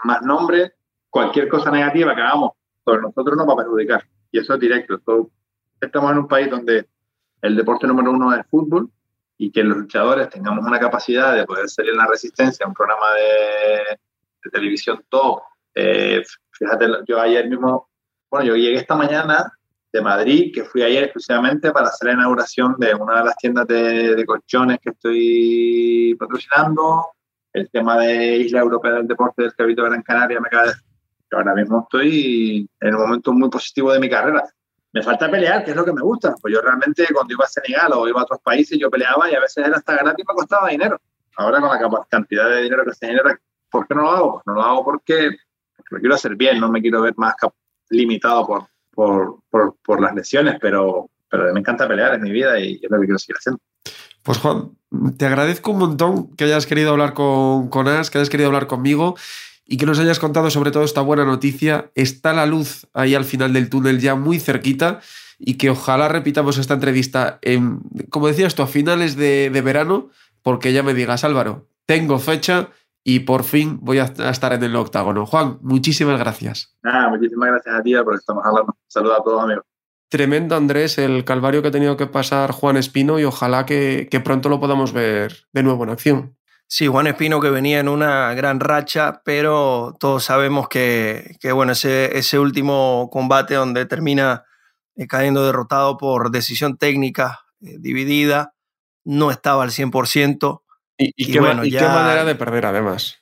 [0.04, 0.74] más nombre,
[1.10, 2.52] cualquier cosa negativa que hagamos
[2.84, 4.04] sobre nosotros nos va a perjudicar.
[4.32, 5.00] Y eso es directo.
[5.00, 5.30] Todo,
[5.80, 6.88] estamos en un país donde
[7.42, 8.89] el deporte número uno es el fútbol
[9.38, 13.13] y que los luchadores tengamos una capacidad de poder salir en la resistencia, un programa
[13.16, 14.00] de,
[14.44, 15.42] de televisión top.
[15.76, 17.89] Eh, fíjate, yo ayer mismo,
[18.30, 19.52] bueno, yo llegué esta mañana
[19.94, 23.68] de Madrid, que fui ayer exclusivamente para hacer la inauguración de una de las tiendas
[23.68, 27.12] de, de colchones que estoy patrocinando,
[27.54, 30.72] el tema de Isla Europea del Deporte del Cabito Gran Canaria, me cae.
[31.32, 34.44] Yo ahora mismo estoy en un momento muy positivo de mi carrera.
[34.92, 36.34] me falta pelear, que es lo que me gusta.
[36.42, 39.36] Pues yo realmente cuando iba a Senegal o iba a otros países, yo peleaba y
[39.36, 41.00] a veces era hasta gratis y me costaba dinero.
[41.38, 44.32] Ahora con la cantidad de dinero que se genera, ¿por qué no lo hago?
[44.34, 45.38] Pues no lo hago porque,
[45.78, 47.36] porque lo quiero hacer bien, no me quiero ver más
[47.90, 52.60] limitado por, por, por, por las lesiones, pero, pero me encanta pelear, en mi vida
[52.60, 53.60] y es lo que quiero seguir haciendo.
[54.24, 54.72] Pues Juan,
[55.18, 58.68] te agradezco un montón que hayas querido hablar con, con As, que hayas querido hablar
[58.68, 59.16] conmigo
[59.66, 61.92] y que nos hayas contado sobre todo esta buena noticia.
[61.96, 65.02] Está la luz ahí al final del túnel ya muy cerquita
[65.40, 70.10] y que ojalá repitamos esta entrevista, en, como decías tú, a finales de, de verano,
[70.42, 72.70] porque ya me digas, Álvaro, tengo fecha
[73.04, 75.26] y por fin voy a estar en el octágono.
[75.26, 76.76] Juan, muchísimas gracias.
[76.82, 78.76] Nada, muchísimas gracias a ti porque estamos hablando.
[78.88, 79.66] Saludos a todos, amigos.
[80.10, 84.20] Tremendo, Andrés, el calvario que ha tenido que pasar Juan Espino y ojalá que, que
[84.20, 86.38] pronto lo podamos ver de nuevo en acción.
[86.68, 91.74] Sí, Juan Espino que venía en una gran racha, pero todos sabemos que, que bueno,
[91.74, 94.46] ese, ese, último combate donde termina
[94.96, 98.56] eh, cayendo derrotado por decisión técnica eh, dividida,
[99.04, 100.62] no estaba al 100%.
[101.04, 101.80] Y, y, y qué, bueno, y ya...
[101.80, 103.20] qué manera de perder además.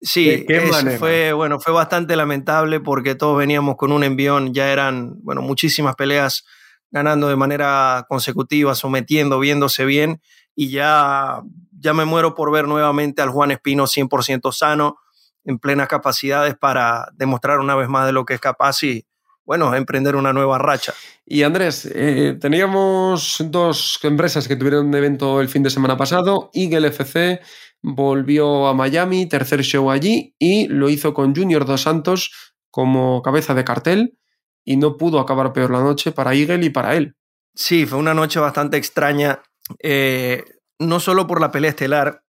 [0.00, 4.70] Sí, ¿Qué, qué fue, bueno, fue bastante lamentable porque todos veníamos con un envión, ya
[4.70, 6.44] eran bueno, muchísimas peleas
[6.90, 10.20] ganando de manera consecutiva, sometiendo, viéndose bien,
[10.54, 11.42] y ya
[11.78, 14.98] ya me muero por ver nuevamente al Juan Espino 100% sano,
[15.44, 19.06] en plenas capacidades para demostrar una vez más de lo que es capaz y,
[19.46, 20.92] bueno, emprender una nueva racha.
[21.24, 26.50] Y Andrés, eh, teníamos dos empresas que tuvieron un evento el fin de semana pasado.
[26.52, 27.40] Eagle FC
[27.80, 32.32] volvió a Miami, tercer show allí, y lo hizo con Junior Dos Santos
[32.70, 34.18] como cabeza de cartel,
[34.64, 37.14] y no pudo acabar peor la noche para Eagle y para él.
[37.54, 39.42] Sí, fue una noche bastante extraña.
[39.80, 40.44] Eh,
[40.80, 42.24] no solo por la pelea estelar,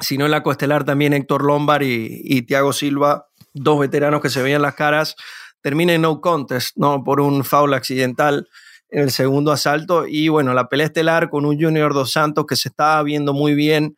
[0.00, 4.42] sino en la coestelar también Héctor Lombard y, y Thiago Silva, dos veteranos que se
[4.42, 5.16] veían las caras,
[5.62, 7.02] termina en no contest, ¿no?
[7.04, 8.48] Por un foul accidental
[8.90, 10.06] en el segundo asalto.
[10.06, 13.54] Y bueno, la pelea estelar con un Junior Dos Santos que se estaba viendo muy
[13.54, 13.96] bien.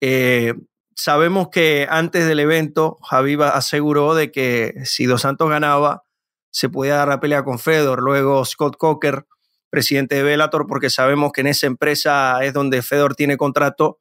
[0.00, 0.54] Eh,
[0.94, 6.04] sabemos que antes del evento, Javi aseguró de que si Dos Santos ganaba,
[6.50, 8.02] se podía dar la pelea con Fedor.
[8.02, 9.26] Luego Scott Coker
[9.72, 14.00] presidente de Bellator, porque sabemos que en esa empresa es donde Fedor tiene contrato,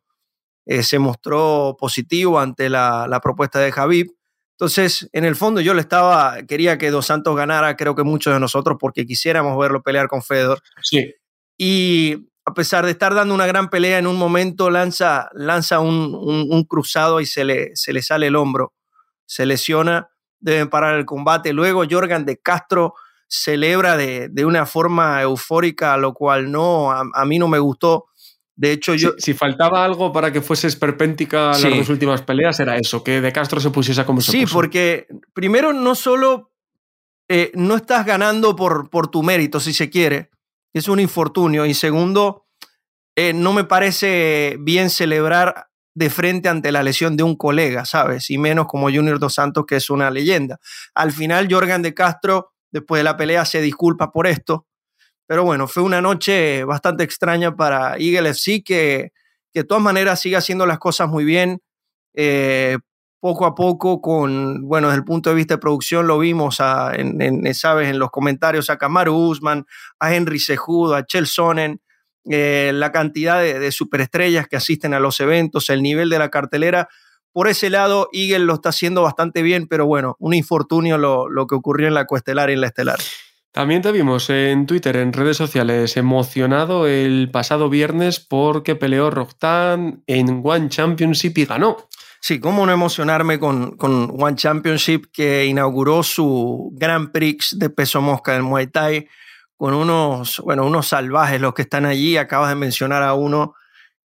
[0.65, 4.11] eh, se mostró positivo ante la, la, propuesta de Javib.
[4.61, 8.31] Entonces, en el fondo yo le estaba, quería que Dos Santos ganara, creo que muchos
[8.31, 10.61] de nosotros, porque quisiéramos verlo pelear con Fedor.
[10.83, 11.15] Sí.
[11.57, 16.13] Y a pesar de estar dando una gran pelea, en un momento lanza, lanza un,
[16.13, 18.75] un, un cruzado y se le, se le sale el hombro,
[19.25, 21.53] se lesiona, deben parar el combate.
[21.53, 22.93] Luego Jorgan de Castro
[23.27, 28.09] celebra de, de, una forma eufórica, lo cual no, a, a mí no me gustó.
[28.61, 29.13] De hecho, yo.
[29.17, 31.67] Si, si, faltaba algo para que fuese esperpéntica sí.
[31.67, 34.53] las dos últimas peleas, era eso, que De Castro se pusiese como se Sí, puso.
[34.53, 36.51] porque primero no solo
[37.27, 40.29] eh, no estás ganando por, por tu mérito, si se quiere,
[40.73, 41.65] es un infortunio.
[41.65, 42.45] Y segundo,
[43.15, 48.29] eh, no me parece bien celebrar de frente ante la lesión de un colega, ¿sabes?
[48.29, 50.59] Y menos como Junior Dos Santos, que es una leyenda.
[50.93, 54.65] Al final, Jorgan De Castro Después de la pelea se disculpa por esto.
[55.31, 59.13] Pero bueno, fue una noche bastante extraña para Eagle FC, que,
[59.53, 61.61] que de todas maneras sigue haciendo las cosas muy bien.
[62.13, 62.77] Eh,
[63.21, 67.53] poco a poco, con, bueno, desde el punto de vista de producción, lo vimos, en,
[67.53, 67.87] ¿sabes?
[67.87, 69.65] En los comentarios a Kamaru Usman,
[70.01, 71.79] a Henry Sejudo, a Chelsonen,
[72.29, 76.27] eh, la cantidad de, de superestrellas que asisten a los eventos, el nivel de la
[76.27, 76.89] cartelera
[77.31, 81.47] por ese lado, Eagle lo está haciendo bastante bien, pero bueno, un infortunio lo, lo
[81.47, 82.99] que ocurrió en la coestelar y en la estelar.
[83.51, 90.03] También te vimos en Twitter, en redes sociales, emocionado el pasado viernes porque peleó Roxtan
[90.07, 91.75] en One Championship y ganó.
[92.21, 97.99] Sí, cómo no emocionarme con, con One Championship que inauguró su Grand Prix de peso
[97.99, 99.09] mosca del Muay Thai
[99.57, 102.15] con unos, bueno, unos salvajes los que están allí.
[102.15, 103.55] Acabas de mencionar a uno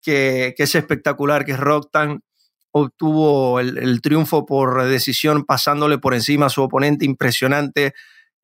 [0.01, 2.23] que, que es espectacular, que es Roxtan
[2.71, 7.95] obtuvo el, el, triunfo por decisión pasándole por encima a su oponente impresionante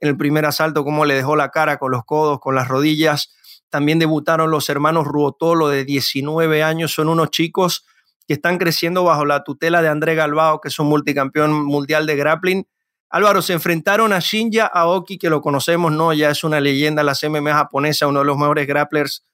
[0.00, 3.34] en el primer asalto, cómo le dejó la cara con los codos, con las rodillas.
[3.68, 7.86] También debutaron los hermanos Ruotolo de 19 años, son unos chicos
[8.26, 12.16] que están creciendo bajo la tutela de André Galbao, que es un multicampeón mundial de
[12.16, 12.66] grappling.
[13.08, 16.12] Álvaro, se enfrentaron a Shinja Aoki, que lo conocemos, ¿no?
[16.12, 19.24] Ya es una leyenda en la MMA japonesa, uno de los mejores grapplers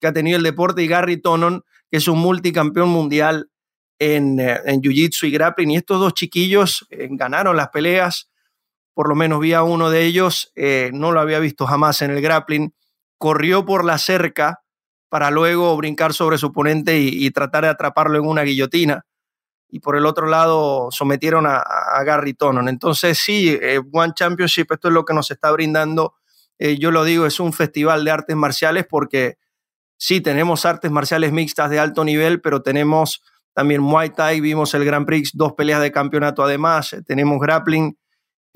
[0.00, 3.50] que ha tenido el deporte, y Gary Tonon, que es un multicampeón mundial
[3.98, 5.72] en, eh, Jiu-Jitsu y grappling.
[5.72, 8.30] Y estos dos chiquillos eh, ganaron las peleas.
[8.96, 12.12] Por lo menos vi a uno de ellos, eh, no lo había visto jamás en
[12.12, 12.74] el grappling.
[13.18, 14.62] Corrió por la cerca
[15.10, 19.04] para luego brincar sobre su oponente y, tratar de atraparlo en una guillotina.
[19.68, 22.70] Y por el otro lado sometieron a, a Gary Tonon.
[22.70, 26.14] Entonces, sí, eh, One Championship, esto es lo que nos está brindando
[26.58, 29.36] eh, yo lo digo, es un festival de artes marciales porque
[29.98, 34.84] sí, tenemos artes marciales mixtas de alto nivel, pero tenemos también Muay Thai, vimos el
[34.84, 37.96] Grand Prix, dos peleas de campeonato además, tenemos grappling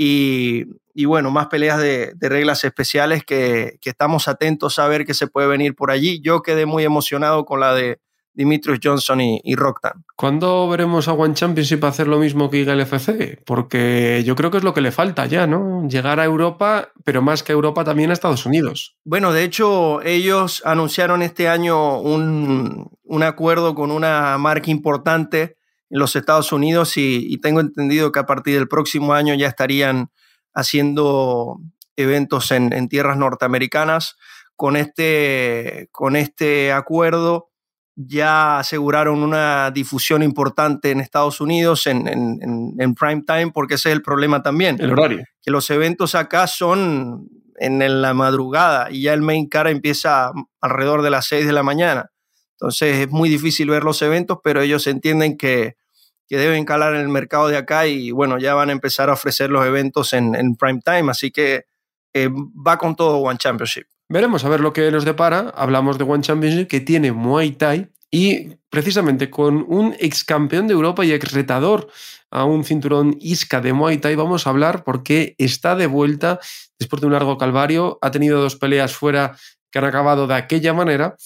[0.02, 5.26] y, bueno, más peleas de, reglas especiales que, que, estamos atentos a ver qué se
[5.26, 6.22] puede venir por allí.
[6.22, 8.00] Yo quedé muy emocionado con la de
[8.32, 10.04] Dimitrios Johnson y, y Rocktan.
[10.16, 13.42] ¿Cuándo veremos a One Championship hacer lo mismo que Eagle FC?
[13.44, 15.86] Porque yo creo que es lo que le falta ya, ¿no?
[15.86, 18.96] Llegar a Europa, pero más que a Europa también a Estados Unidos.
[19.04, 25.58] Bueno, de hecho, ellos anunciaron este año un, un acuerdo con una marca importante
[25.90, 29.48] en los Estados Unidos y, y tengo entendido que a partir del próximo año ya
[29.48, 30.11] estarían
[30.55, 31.59] haciendo
[31.96, 34.16] eventos en, en tierras norteamericanas.
[34.57, 37.50] Con este, con este acuerdo
[37.96, 43.94] ya aseguraron una difusión importante en Estados Unidos en, en, prime time, porque ese es
[43.94, 44.76] el problema también.
[44.81, 45.24] El horario.
[45.42, 51.03] Que los eventos acá son en, la madrugada y ya el main car empieza alrededor
[51.03, 52.11] de las 6 de la mañana.
[52.53, 55.76] Entonces es muy difícil ver los eventos, pero ellos entienden que,
[56.30, 59.14] que deben calar en el mercado de acá y bueno, ya van a empezar a
[59.14, 61.10] ofrecer los eventos en, prime time.
[61.10, 61.64] Así que
[62.14, 63.88] eh, va con todo One Championship.
[64.08, 65.52] Veremos a ver lo que nos depara.
[65.56, 70.74] Hablamos de One Championship que tiene Muay Thai y precisamente con un ex campeón de
[70.74, 71.88] Europa y ex retador
[72.30, 76.38] a un cinturón Isca de Muay Thai vamos a hablar porque está de vuelta
[76.78, 77.98] después de un largo calvario.
[78.02, 79.36] Ha tenido dos peleas fuera
[79.72, 81.16] que han acabado de aquella manera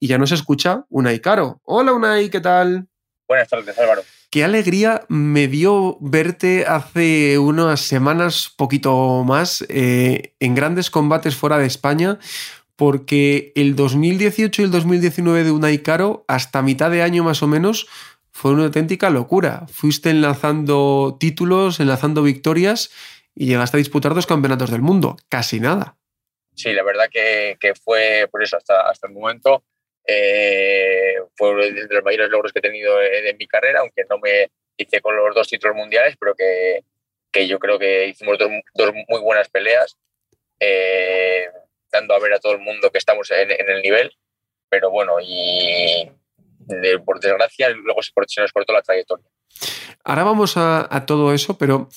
[0.00, 1.60] y ya nos escucha Unai Caro.
[1.64, 2.88] Hola Unai, ¿qué tal?
[3.28, 4.02] Buenas tardes, Álvaro.
[4.34, 11.56] Qué alegría me dio verte hace unas semanas, poquito más, eh, en grandes combates fuera
[11.56, 12.18] de España,
[12.74, 17.46] porque el 2018 y el 2019 de Unai Caro, hasta mitad de año más o
[17.46, 17.86] menos,
[18.32, 19.66] fue una auténtica locura.
[19.68, 22.90] Fuiste enlazando títulos, enlazando victorias
[23.36, 25.16] y llegaste a disputar dos campeonatos del mundo.
[25.28, 25.96] Casi nada.
[26.56, 29.62] Sí, la verdad que, fue por eso hasta, hasta el momento
[30.06, 34.50] eh, fue de los mayores logros que he tenido en, mi carrera, aunque no me
[34.76, 36.84] hice con los dos títulos mundiales, pero que,
[37.32, 39.96] que yo creo que hicimos dos, muy buenas peleas,
[40.60, 41.48] eh,
[41.90, 44.12] dando a ver a todo el mundo que estamos en, el nivel,
[44.68, 46.10] pero bueno, y
[47.04, 49.26] por desgracia luego se, se nos cortó la trayectoria.
[50.06, 51.88] Ahora vamos a, todo eso, pero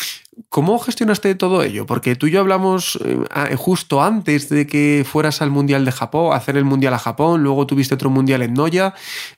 [0.48, 1.86] ¿cómo gestionaste todo ello?
[1.86, 6.34] Porque tú y yo hablamos eh, justo antes de que fueras al Mundial de Japón,
[6.34, 8.94] hacer el Mundial a Japón, luego tuviste otro Mundial en Noya.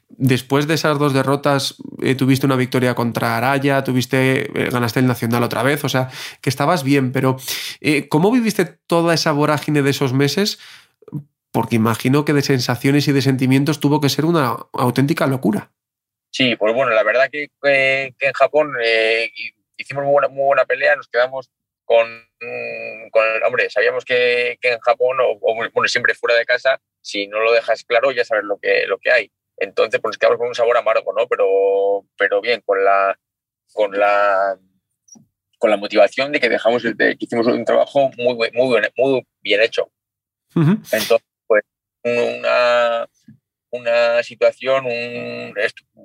[0.09, 5.07] Después de esas dos derrotas, eh, tuviste una victoria contra Araya, tuviste, eh, ganaste el
[5.07, 7.37] Nacional otra vez, o sea, que estabas bien, pero
[8.09, 10.59] ¿cómo viviste toda esa vorágine de esos meses?
[11.51, 15.71] Porque imagino que de sensaciones y de sentimientos tuvo que ser una auténtica locura.
[16.31, 19.31] Sí, pues bueno, la verdad que, en Japón eh,
[19.77, 21.49] hicimos muy buena, muy buena pelea, nos quedamos
[21.85, 22.07] con,
[23.11, 27.51] con hombre, sabíamos que, en Japón, o, bueno, siempre fuera de casa, si no lo
[27.51, 29.31] dejas claro ya sabes lo que, lo que hay.
[29.57, 31.27] Entonces, pues nos quedamos con un sabor amargo, ¿no?
[31.27, 33.19] Pero, pero bien, con la,
[33.73, 34.57] con la,
[35.57, 39.61] con la motivación de que dejamos, de que hicimos un trabajo muy, muy, muy bien
[39.61, 39.91] hecho.
[40.55, 41.63] Entonces, pues
[42.03, 43.07] una,
[43.71, 45.53] una situación, un,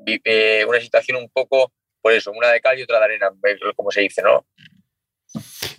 [0.07, 3.31] eh, una situación un poco, por eso, una de cal y otra de arena,
[3.77, 4.47] como se dice, ¿no?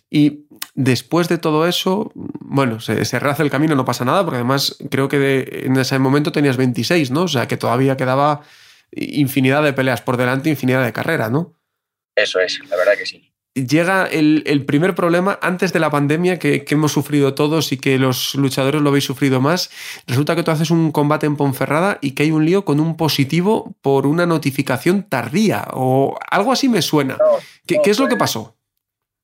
[0.10, 4.78] Y después de todo eso, bueno, se, se el camino, no pasa nada, porque además
[4.90, 7.24] creo que en ese momento tenías 26, ¿no?
[7.24, 8.42] O sea, que todavía quedaba
[8.92, 11.60] infinidad de peleas por delante, infinidad de carreras, ¿no?
[12.16, 16.66] Eso es, la verdad que sí llega el, primer problema antes de la pandemia que,
[16.70, 19.72] hemos sufrido todos y que los luchadores lo habéis sufrido más.
[20.08, 22.98] Resulta que tú haces un combate en Ponferrada y que hay un lío con un
[22.98, 27.18] positivo por una notificación tardía o algo así me suena.
[27.66, 28.58] ¿Qué, es lo que pasó?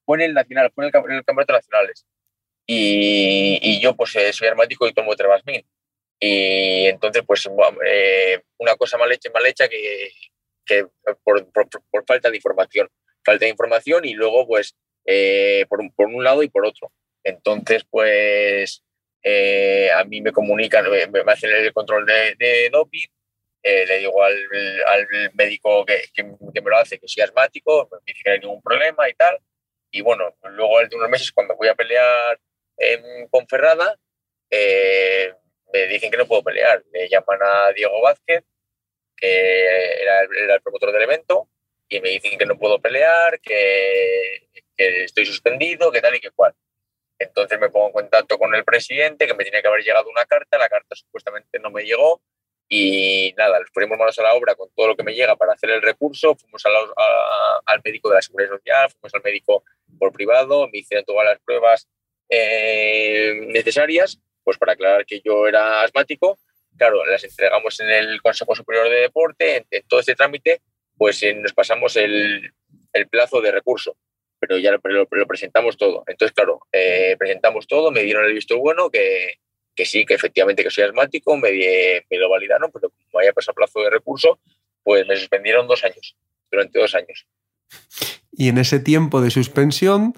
[0.06, 2.06] Fue en el Nacional, fue en el, Campeonato Nacionales.
[2.65, 5.65] Y, yo pues eh, soy armático y tomo Trevasmin.
[6.20, 7.50] Y entonces pues
[7.86, 10.88] eh, una cosa mal hecha, mal hecha que,
[11.24, 12.88] por falta de información
[13.24, 16.92] falta de información y luego, pues, eh, por, por, un lado y por otro.
[17.24, 18.84] Entonces, pues,
[19.24, 23.08] eh, a mí me comunican, me, hacen el control de, doping,
[23.63, 24.36] eh, le digo al,
[24.88, 28.40] al médico que, que, me lo hace que soy asmático, me dice que no hay
[28.40, 29.38] ningún problema y tal.
[29.92, 32.40] Y bueno, luego de unos meses, cuando voy a pelear
[32.78, 33.98] en Ponferrada,
[34.50, 36.84] me dicen que no puedo pelear.
[36.92, 38.44] Me llaman a Diego Vázquez,
[39.15, 41.50] que era el promotor del evento,
[41.92, 46.56] y me dicen que no puedo pelear, que, estoy suspendido, que tal y que cual.
[47.19, 50.25] Entonces me pongo en contacto con el presidente, que me tiene que haber llegado una
[50.25, 52.21] carta, la carta supuestamente no me llegó
[52.67, 55.52] y nada, les ponemos manos a la obra con todo lo que me llega para
[55.54, 59.63] hacer el recurso, fuimos al médico de la Seguridad Social, fuimos al médico
[60.00, 61.89] por privado, me hicieron todas las pruebas
[62.29, 66.39] eh, necesarias, pues para aclarar que yo era asmático.
[66.77, 70.62] Claro, las entregamos en el Consejo Superior de Deporte, en, todo este trámite,
[71.02, 72.54] pues eh, nos pasamos el,
[73.10, 73.97] plazo de recurso,
[74.39, 74.79] pero ya lo,
[75.27, 76.04] presentamos todo.
[76.06, 79.39] Entonces, claro, eh, presentamos todo, me dieron el visto bueno, que,
[79.83, 81.49] sí, que efectivamente que soy asmático, me,
[82.12, 84.37] lo validaron, pero como haya pasado plazo de recurso,
[84.83, 86.15] pues me suspendieron dos años,
[86.52, 87.25] durante dos años.
[88.31, 90.13] Y en ese tiempo de suspensión,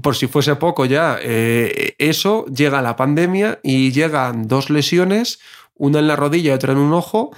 [0.00, 5.40] por si fuese poco ya, eh, eso llega la pandemia y llegan dos lesiones,
[5.74, 7.32] una en la rodilla y otra en un ojo,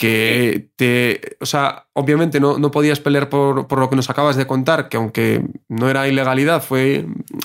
[0.00, 1.36] que te.
[1.40, 4.88] O sea, obviamente no, no podías pelear por, por, lo que nos acabas de contar,
[4.88, 7.04] que aunque no era ilegalidad, fue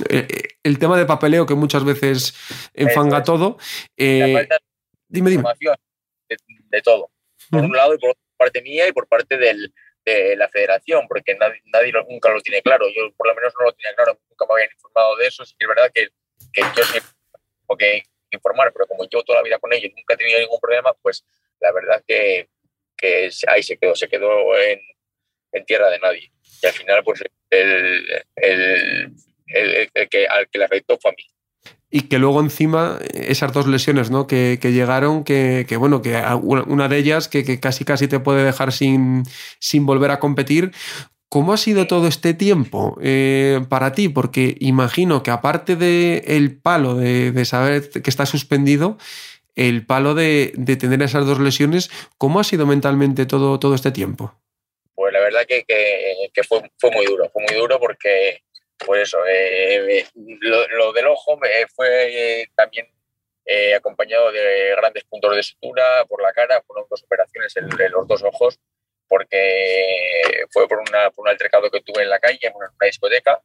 [0.10, 0.28] eh,
[0.64, 2.34] el, tema de papeleo que muchas veces
[2.74, 3.58] enfanga todo.
[3.98, 4.48] Eh,
[5.10, 5.44] dime, dime.
[6.30, 7.12] De, de todo.
[7.52, 9.74] Por un lado y por parte mía y por parte del,
[10.06, 12.86] de la federación, porque nadie, nadie, nunca lo tiene claro.
[12.88, 15.44] Yo por lo menos no lo tenía claro, nunca me habían informado de eso.
[15.44, 16.08] Sí que es verdad que,
[16.54, 17.00] que yo sí
[17.78, 20.94] que informar, pero como yo toda la vida con ellos nunca he tenido ningún problema,
[21.02, 21.26] pues
[21.60, 22.50] la verdad que,
[22.98, 24.80] que ahí se quedó, se quedó en,
[25.52, 26.32] en, tierra de nadie.
[26.62, 29.14] Y al final, pues el, el,
[29.48, 31.26] el, el que, al que le afectó fue a mí
[31.96, 34.28] y que luego encima esas dos lesiones ¿no?
[34.28, 38.20] que, que llegaron, que, que, bueno, que una de ellas que, que, casi casi te
[38.20, 39.24] puede dejar sin,
[39.60, 40.74] sin volver a competir.
[41.30, 44.10] ¿Cómo ha sido todo este tiempo eh, para ti?
[44.10, 48.98] Porque imagino que aparte del el palo de, de, saber que está suspendido,
[49.56, 53.92] el palo de, de, tener esas dos lesiones, ¿cómo ha sido mentalmente todo, todo este
[53.92, 54.34] tiempo?
[54.94, 58.42] Pues la verdad que, que fue, fue muy duro, fue muy duro porque
[58.78, 62.88] pues eso, eh, lo, del ojo me fue eh, también
[63.46, 68.08] eh, acompañado de grandes puntos de sutura por la cara, fueron dos operaciones en, los
[68.08, 68.60] dos ojos,
[69.08, 73.42] porque fue por, una, por un altercado que tuve en la calle, en una, discoteca,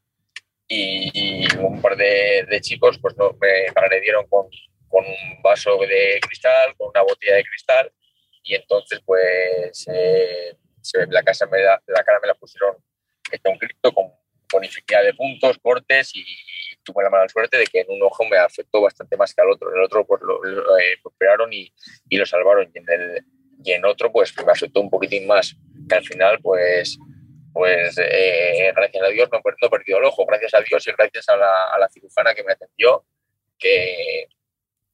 [0.67, 4.49] y, un par de, chicos pues no, me agredieron con,
[4.91, 7.91] con, un vaso de cristal, con una botella de cristal,
[8.43, 9.86] y entonces pues
[11.09, 12.76] la, casa me la, la cara me la pusieron
[13.45, 14.12] un grito, con
[14.51, 16.24] con infinidad de puntos, cortes y
[16.82, 19.51] tuve la mala suerte de que en un ojo me afectó bastante más que al
[19.51, 19.70] otro.
[19.70, 20.45] En el otro pues lo,
[20.78, 21.72] eh, operaron y,
[22.09, 23.24] y, lo salvaron y en, el,
[23.62, 25.57] y en otro pues me afectó un poquitín más,
[25.88, 26.99] que al final pues
[27.53, 30.93] pues eh, gracias a Dios no, no, he perdido el ojo, gracias a Dios y
[30.93, 33.05] gracias a la, a la cirujana que me atendió,
[33.59, 34.28] que,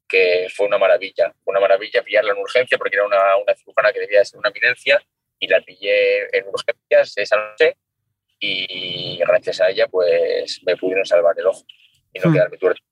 [0.08, 4.00] que, fue una maravilla, una maravilla pillarla en urgencia porque era una, una cirujana que
[4.00, 5.02] debía ser una eminencia
[5.38, 7.76] y la pillé en urgencias esa noche
[8.38, 11.64] y gracias a ella pues me pudieron salvar el ojo
[12.12, 12.32] y no hmm.
[12.32, 12.82] quedarme tuerto.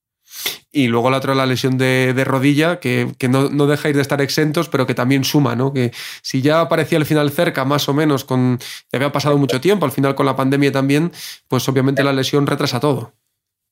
[0.72, 4.02] Y luego la otra, la lesión de, de rodilla, que, que no, no, dejáis de
[4.02, 5.72] estar exentos, pero que también suma, ¿no?
[5.72, 5.92] Que
[6.22, 8.58] si ya aparecía el final cerca, más o menos, con
[8.90, 11.12] te había pasado mucho tiempo, al final con la pandemia también,
[11.46, 13.12] pues obviamente la lesión retrasa todo.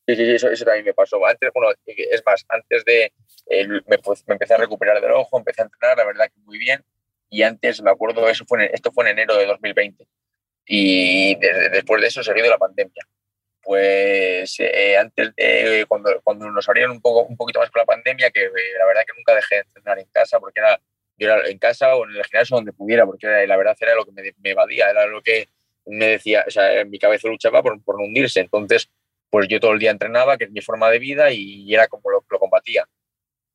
[0.07, 1.25] Sí, sí, eso, eso también me pasó.
[1.27, 3.13] Antes, bueno, es más, antes de.
[3.47, 6.41] Eh, me, pues, me, empecé a recuperar del ojo, empecé a entrenar, la verdad que
[6.41, 6.85] muy bien.
[7.29, 10.07] Y antes, me acuerdo, eso fue en, esto fue en enero de 2020
[10.67, 13.07] y después de eso se ha la pandemia.
[13.63, 17.87] Pues eh, antes de, cuando, cuando nos abrieron un, poco, un poquito más con la
[17.87, 20.81] pandemia, que eh, la verdad que nunca dejé de entrenar en casa, porque era,
[21.17, 23.95] yo era en casa o en el gimnasio donde pudiera, porque era, la verdad era
[23.95, 25.49] lo que me, me, evadía, era lo que
[25.87, 28.41] me decía, o sea, en mi cabeza luchaba por, por no hundirse.
[28.41, 28.91] Entonces,
[29.31, 32.11] pues yo todo el día entrenaba, que es mi forma de vida, y era como
[32.11, 32.89] lo, lo combatía.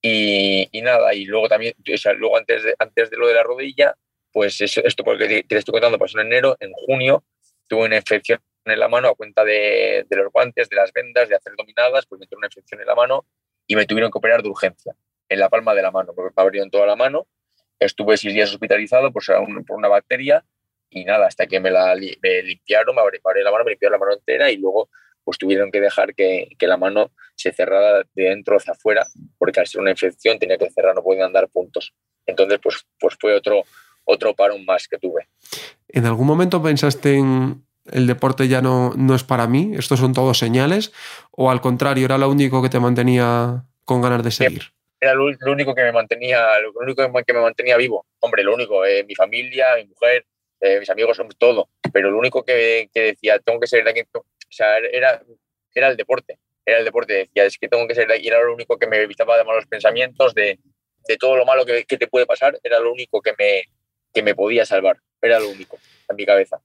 [0.10, 3.34] Y, y, nada, y luego también, o sea, luego antes de, antes de lo de
[3.34, 3.94] la rodilla,
[4.32, 7.26] pues eso, esto porque te, estoy contando pasó en enero, en junio
[7.68, 11.28] tuve una infección en la mano a cuenta de, de, los guantes, de las vendas,
[11.28, 13.26] de hacer dominadas, pues me tuve una infección en la mano
[13.66, 14.96] y me tuvieron que operar de urgencia,
[15.28, 17.28] en la palma de la mano, porque me abrieron toda la mano.
[17.80, 19.28] Estuve seis días hospitalizado pues,
[19.68, 20.46] por una bacteria
[20.90, 24.06] y nada, hasta que me la me limpiaron, me abrieron la mano, me limpiaron la
[24.06, 24.90] mano entera y luego
[25.28, 29.06] pues tuvieron que dejar que, que, la mano se cerrara de dentro hacia afuera,
[29.38, 31.94] porque al ser una infección tenía que cerrar, no podían dar puntos.
[32.26, 33.66] Entonces, pues, pues fue otro,
[34.06, 35.28] otro parón más que tuve.
[35.90, 37.62] ¿En algún momento pensaste en
[37.92, 40.94] el deporte ya no, no es para mí, estos son todos señales,
[41.32, 44.62] o al contrario, era lo único que te mantenía con ganas de seguir?
[45.02, 48.06] Era lo, único que me mantenía, lo único que me mantenía vivo.
[48.22, 50.26] Hombre, lo único, eh, mi familia, mi mujer,
[50.62, 51.68] eh, mis amigos, todo.
[51.92, 54.04] Pero lo único que, que decía, tengo que de aquí,
[54.50, 55.22] o sea, era,
[55.74, 56.40] era el deporte.
[56.66, 57.14] Era el deporte.
[57.14, 58.28] Decía, es que tengo que ser aquí.
[58.28, 60.60] Era lo único que me evitaba de malos pensamientos, de,
[61.08, 62.60] de todo lo malo que, que, te puede pasar.
[62.64, 63.64] Era lo único que me,
[64.14, 64.98] que me podía salvar.
[65.22, 65.78] Era lo único
[66.10, 66.62] en mi cabeza.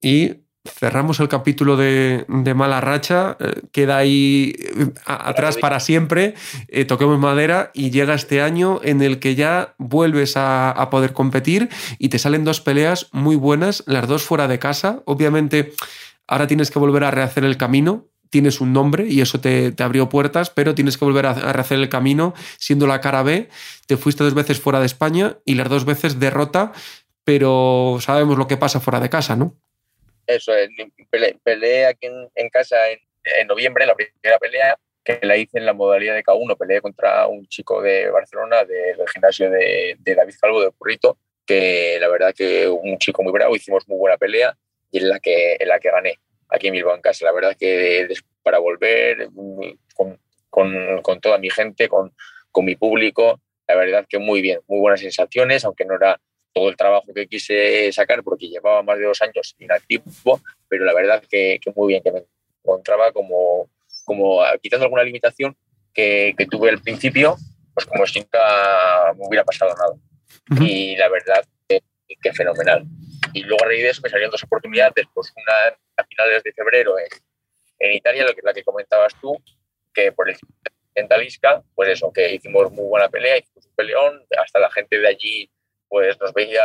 [0.00, 5.80] Y cerramos el capítulo de, de Mala Racha, eh, queda ahí eh, a, atrás para
[5.80, 6.34] siempre,
[6.68, 11.12] eh, toquemos madera y llega este año en el que ya vuelves a, a, poder
[11.12, 11.68] competir
[11.98, 15.02] y te salen dos peleas muy buenas, las dos fuera de casa.
[15.04, 15.72] Obviamente
[16.26, 20.08] ahora tienes que volver a rehacer el camino, tienes un nombre y eso te, abrió
[20.08, 23.48] puertas, pero tienes que volver a, rehacer el camino siendo la cara B.
[23.86, 26.72] Te fuiste dos veces fuera de España y las dos veces derrota,
[27.24, 29.56] pero sabemos lo que pasa fuera de casa, ¿no?
[30.26, 30.52] Eso,
[31.44, 36.14] peleé, aquí en, casa en, noviembre, la primera pelea, que la hice en la modalidad
[36.14, 41.16] de K1, peleé contra un chico de Barcelona, del gimnasio de, David Calvo de Currito,
[41.46, 44.56] que la verdad que un chico muy bravo, hicimos muy buena pelea
[44.96, 46.18] y en la que, en la que gané
[46.48, 47.24] aquí en Bilbao en casa.
[47.26, 48.08] La verdad que
[48.42, 49.28] para volver
[49.94, 50.18] con,
[50.48, 52.14] con, con toda mi gente, con,
[52.50, 56.18] con, mi público, la verdad que muy bien, muy buenas sensaciones, aunque no era
[56.54, 60.94] todo el trabajo que quise sacar porque llevaba más de dos años inactivo, pero la
[60.94, 62.24] verdad que, que muy bien, que me
[62.64, 63.68] encontraba como,
[64.04, 65.54] como quitando alguna limitación
[65.92, 67.36] que, que tuve al principio,
[67.74, 70.66] pues como si nunca me hubiera pasado nada.
[70.66, 71.82] Y la verdad que,
[72.22, 72.86] que fenomenal.
[73.32, 76.52] Y luego a raíz de eso me salieron dos oportunidades, pues una a finales de
[76.52, 77.08] febrero en,
[77.78, 79.36] en Italia, lo que, la que comentabas tú,
[79.92, 80.36] que por el
[80.96, 84.98] en Talisca, pues eso, que hicimos muy buena pelea, hicimos un peleón, hasta la gente
[84.98, 85.50] de allí
[85.88, 86.62] pues nos veía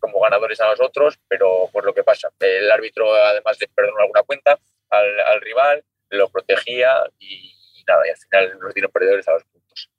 [0.00, 4.22] como ganadores a nosotros, pero pues lo que pasa, el árbitro además de perdonar alguna
[4.22, 4.58] cuenta
[4.90, 7.54] al, al rival, lo protegía y,
[7.86, 9.90] nada, y al final nos dieron perdedores a los puntos.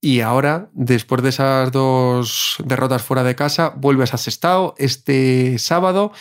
[0.00, 6.12] Y ahora, después de esas dos derrotas fuera de casa, vuelves a Sestao este sábado.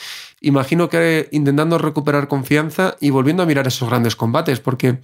[0.42, 4.98] Imagino que intentando recuperar confianza y volviendo a mirar esos grandes combates, porque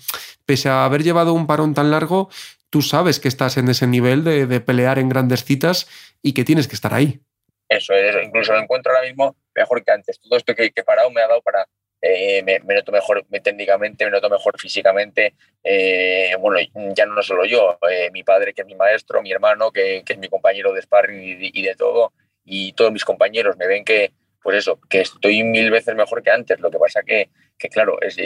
[0.46, 2.30] pese a haber llevado un parón tan largo,
[2.72, 5.88] tú sabes que estás en ese nivel de, pelear en grandes citas
[6.24, 7.22] y que tienes que estar ahí.
[7.70, 10.20] Eso es, incluso lo encuentro ahora mismo mejor que antes.
[10.20, 11.68] Todo esto que, he parado me ha dado para
[12.06, 15.36] eh, me, noto mejor técnicamente, me noto mejor físicamente.
[15.64, 16.60] Eh, bueno,
[16.94, 20.18] ya no solo yo, eh, mi padre, que es mi maestro, mi hermano, que, es
[20.18, 22.12] mi compañero de sparring y, de todo,
[22.44, 26.32] y todos mis compañeros me ven que, pues eso, que estoy mil veces mejor que
[26.32, 26.60] antes.
[26.60, 28.18] Lo que pasa que, que claro, es,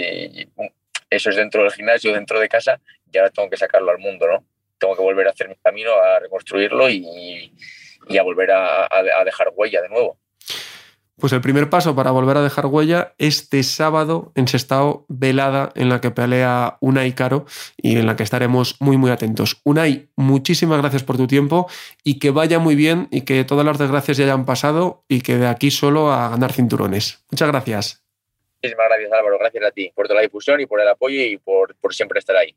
[1.11, 4.27] eso es dentro del gimnasio, dentro de casa, y ahora tengo que sacarlo al mundo,
[4.27, 4.43] ¿no?
[4.79, 7.53] Tengo que volver a hacer mi camino, a reconstruirlo y,
[8.17, 10.17] a volver a dejar huella de nuevo.
[11.19, 15.89] Pues el primer paso para volver a dejar huella este sábado en Sestao, velada en
[15.89, 19.59] la que pelea Unai Caro y en la que estaremos muy muy atentos.
[19.63, 21.67] Unai, muchísimas gracias por tu tiempo
[22.03, 25.37] y que vaya muy bien y que todas las desgracias ya hayan pasado y que
[25.37, 27.25] de aquí solo a ganar cinturones.
[27.31, 28.03] Muchas gracias.
[28.61, 31.39] Muchísimas gracias Álvaro, gracias a ti por toda la difusión y por el apoyo y
[31.39, 32.55] por, por siempre estar ahí.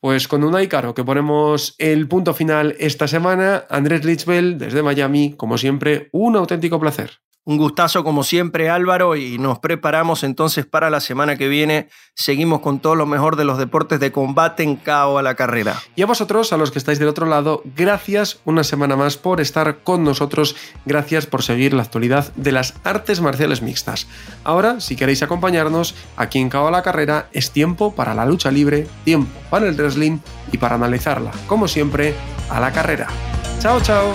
[0.00, 5.34] Pues con Unai Caro, que ponemos el punto final esta semana, Andrés Lichbel desde Miami,
[5.36, 7.20] como siempre, un auténtico placer.
[7.50, 11.88] Un gustazo como siempre Álvaro y nos preparamos entonces para la semana que viene.
[12.14, 15.74] Seguimos con todo lo mejor de los deportes de combate en KO a la carrera.
[15.96, 19.40] Y a vosotros, a los que estáis del otro lado, gracias una semana más por
[19.40, 20.54] estar con nosotros.
[20.86, 24.06] Gracias por seguir la actualidad de las artes marciales mixtas.
[24.44, 28.52] Ahora, si queréis acompañarnos, aquí en KO a la carrera es tiempo para la lucha
[28.52, 30.18] libre, tiempo para el wrestling
[30.52, 32.14] y para analizarla, como siempre,
[32.48, 33.08] a la carrera.
[33.58, 34.14] Chao, chao.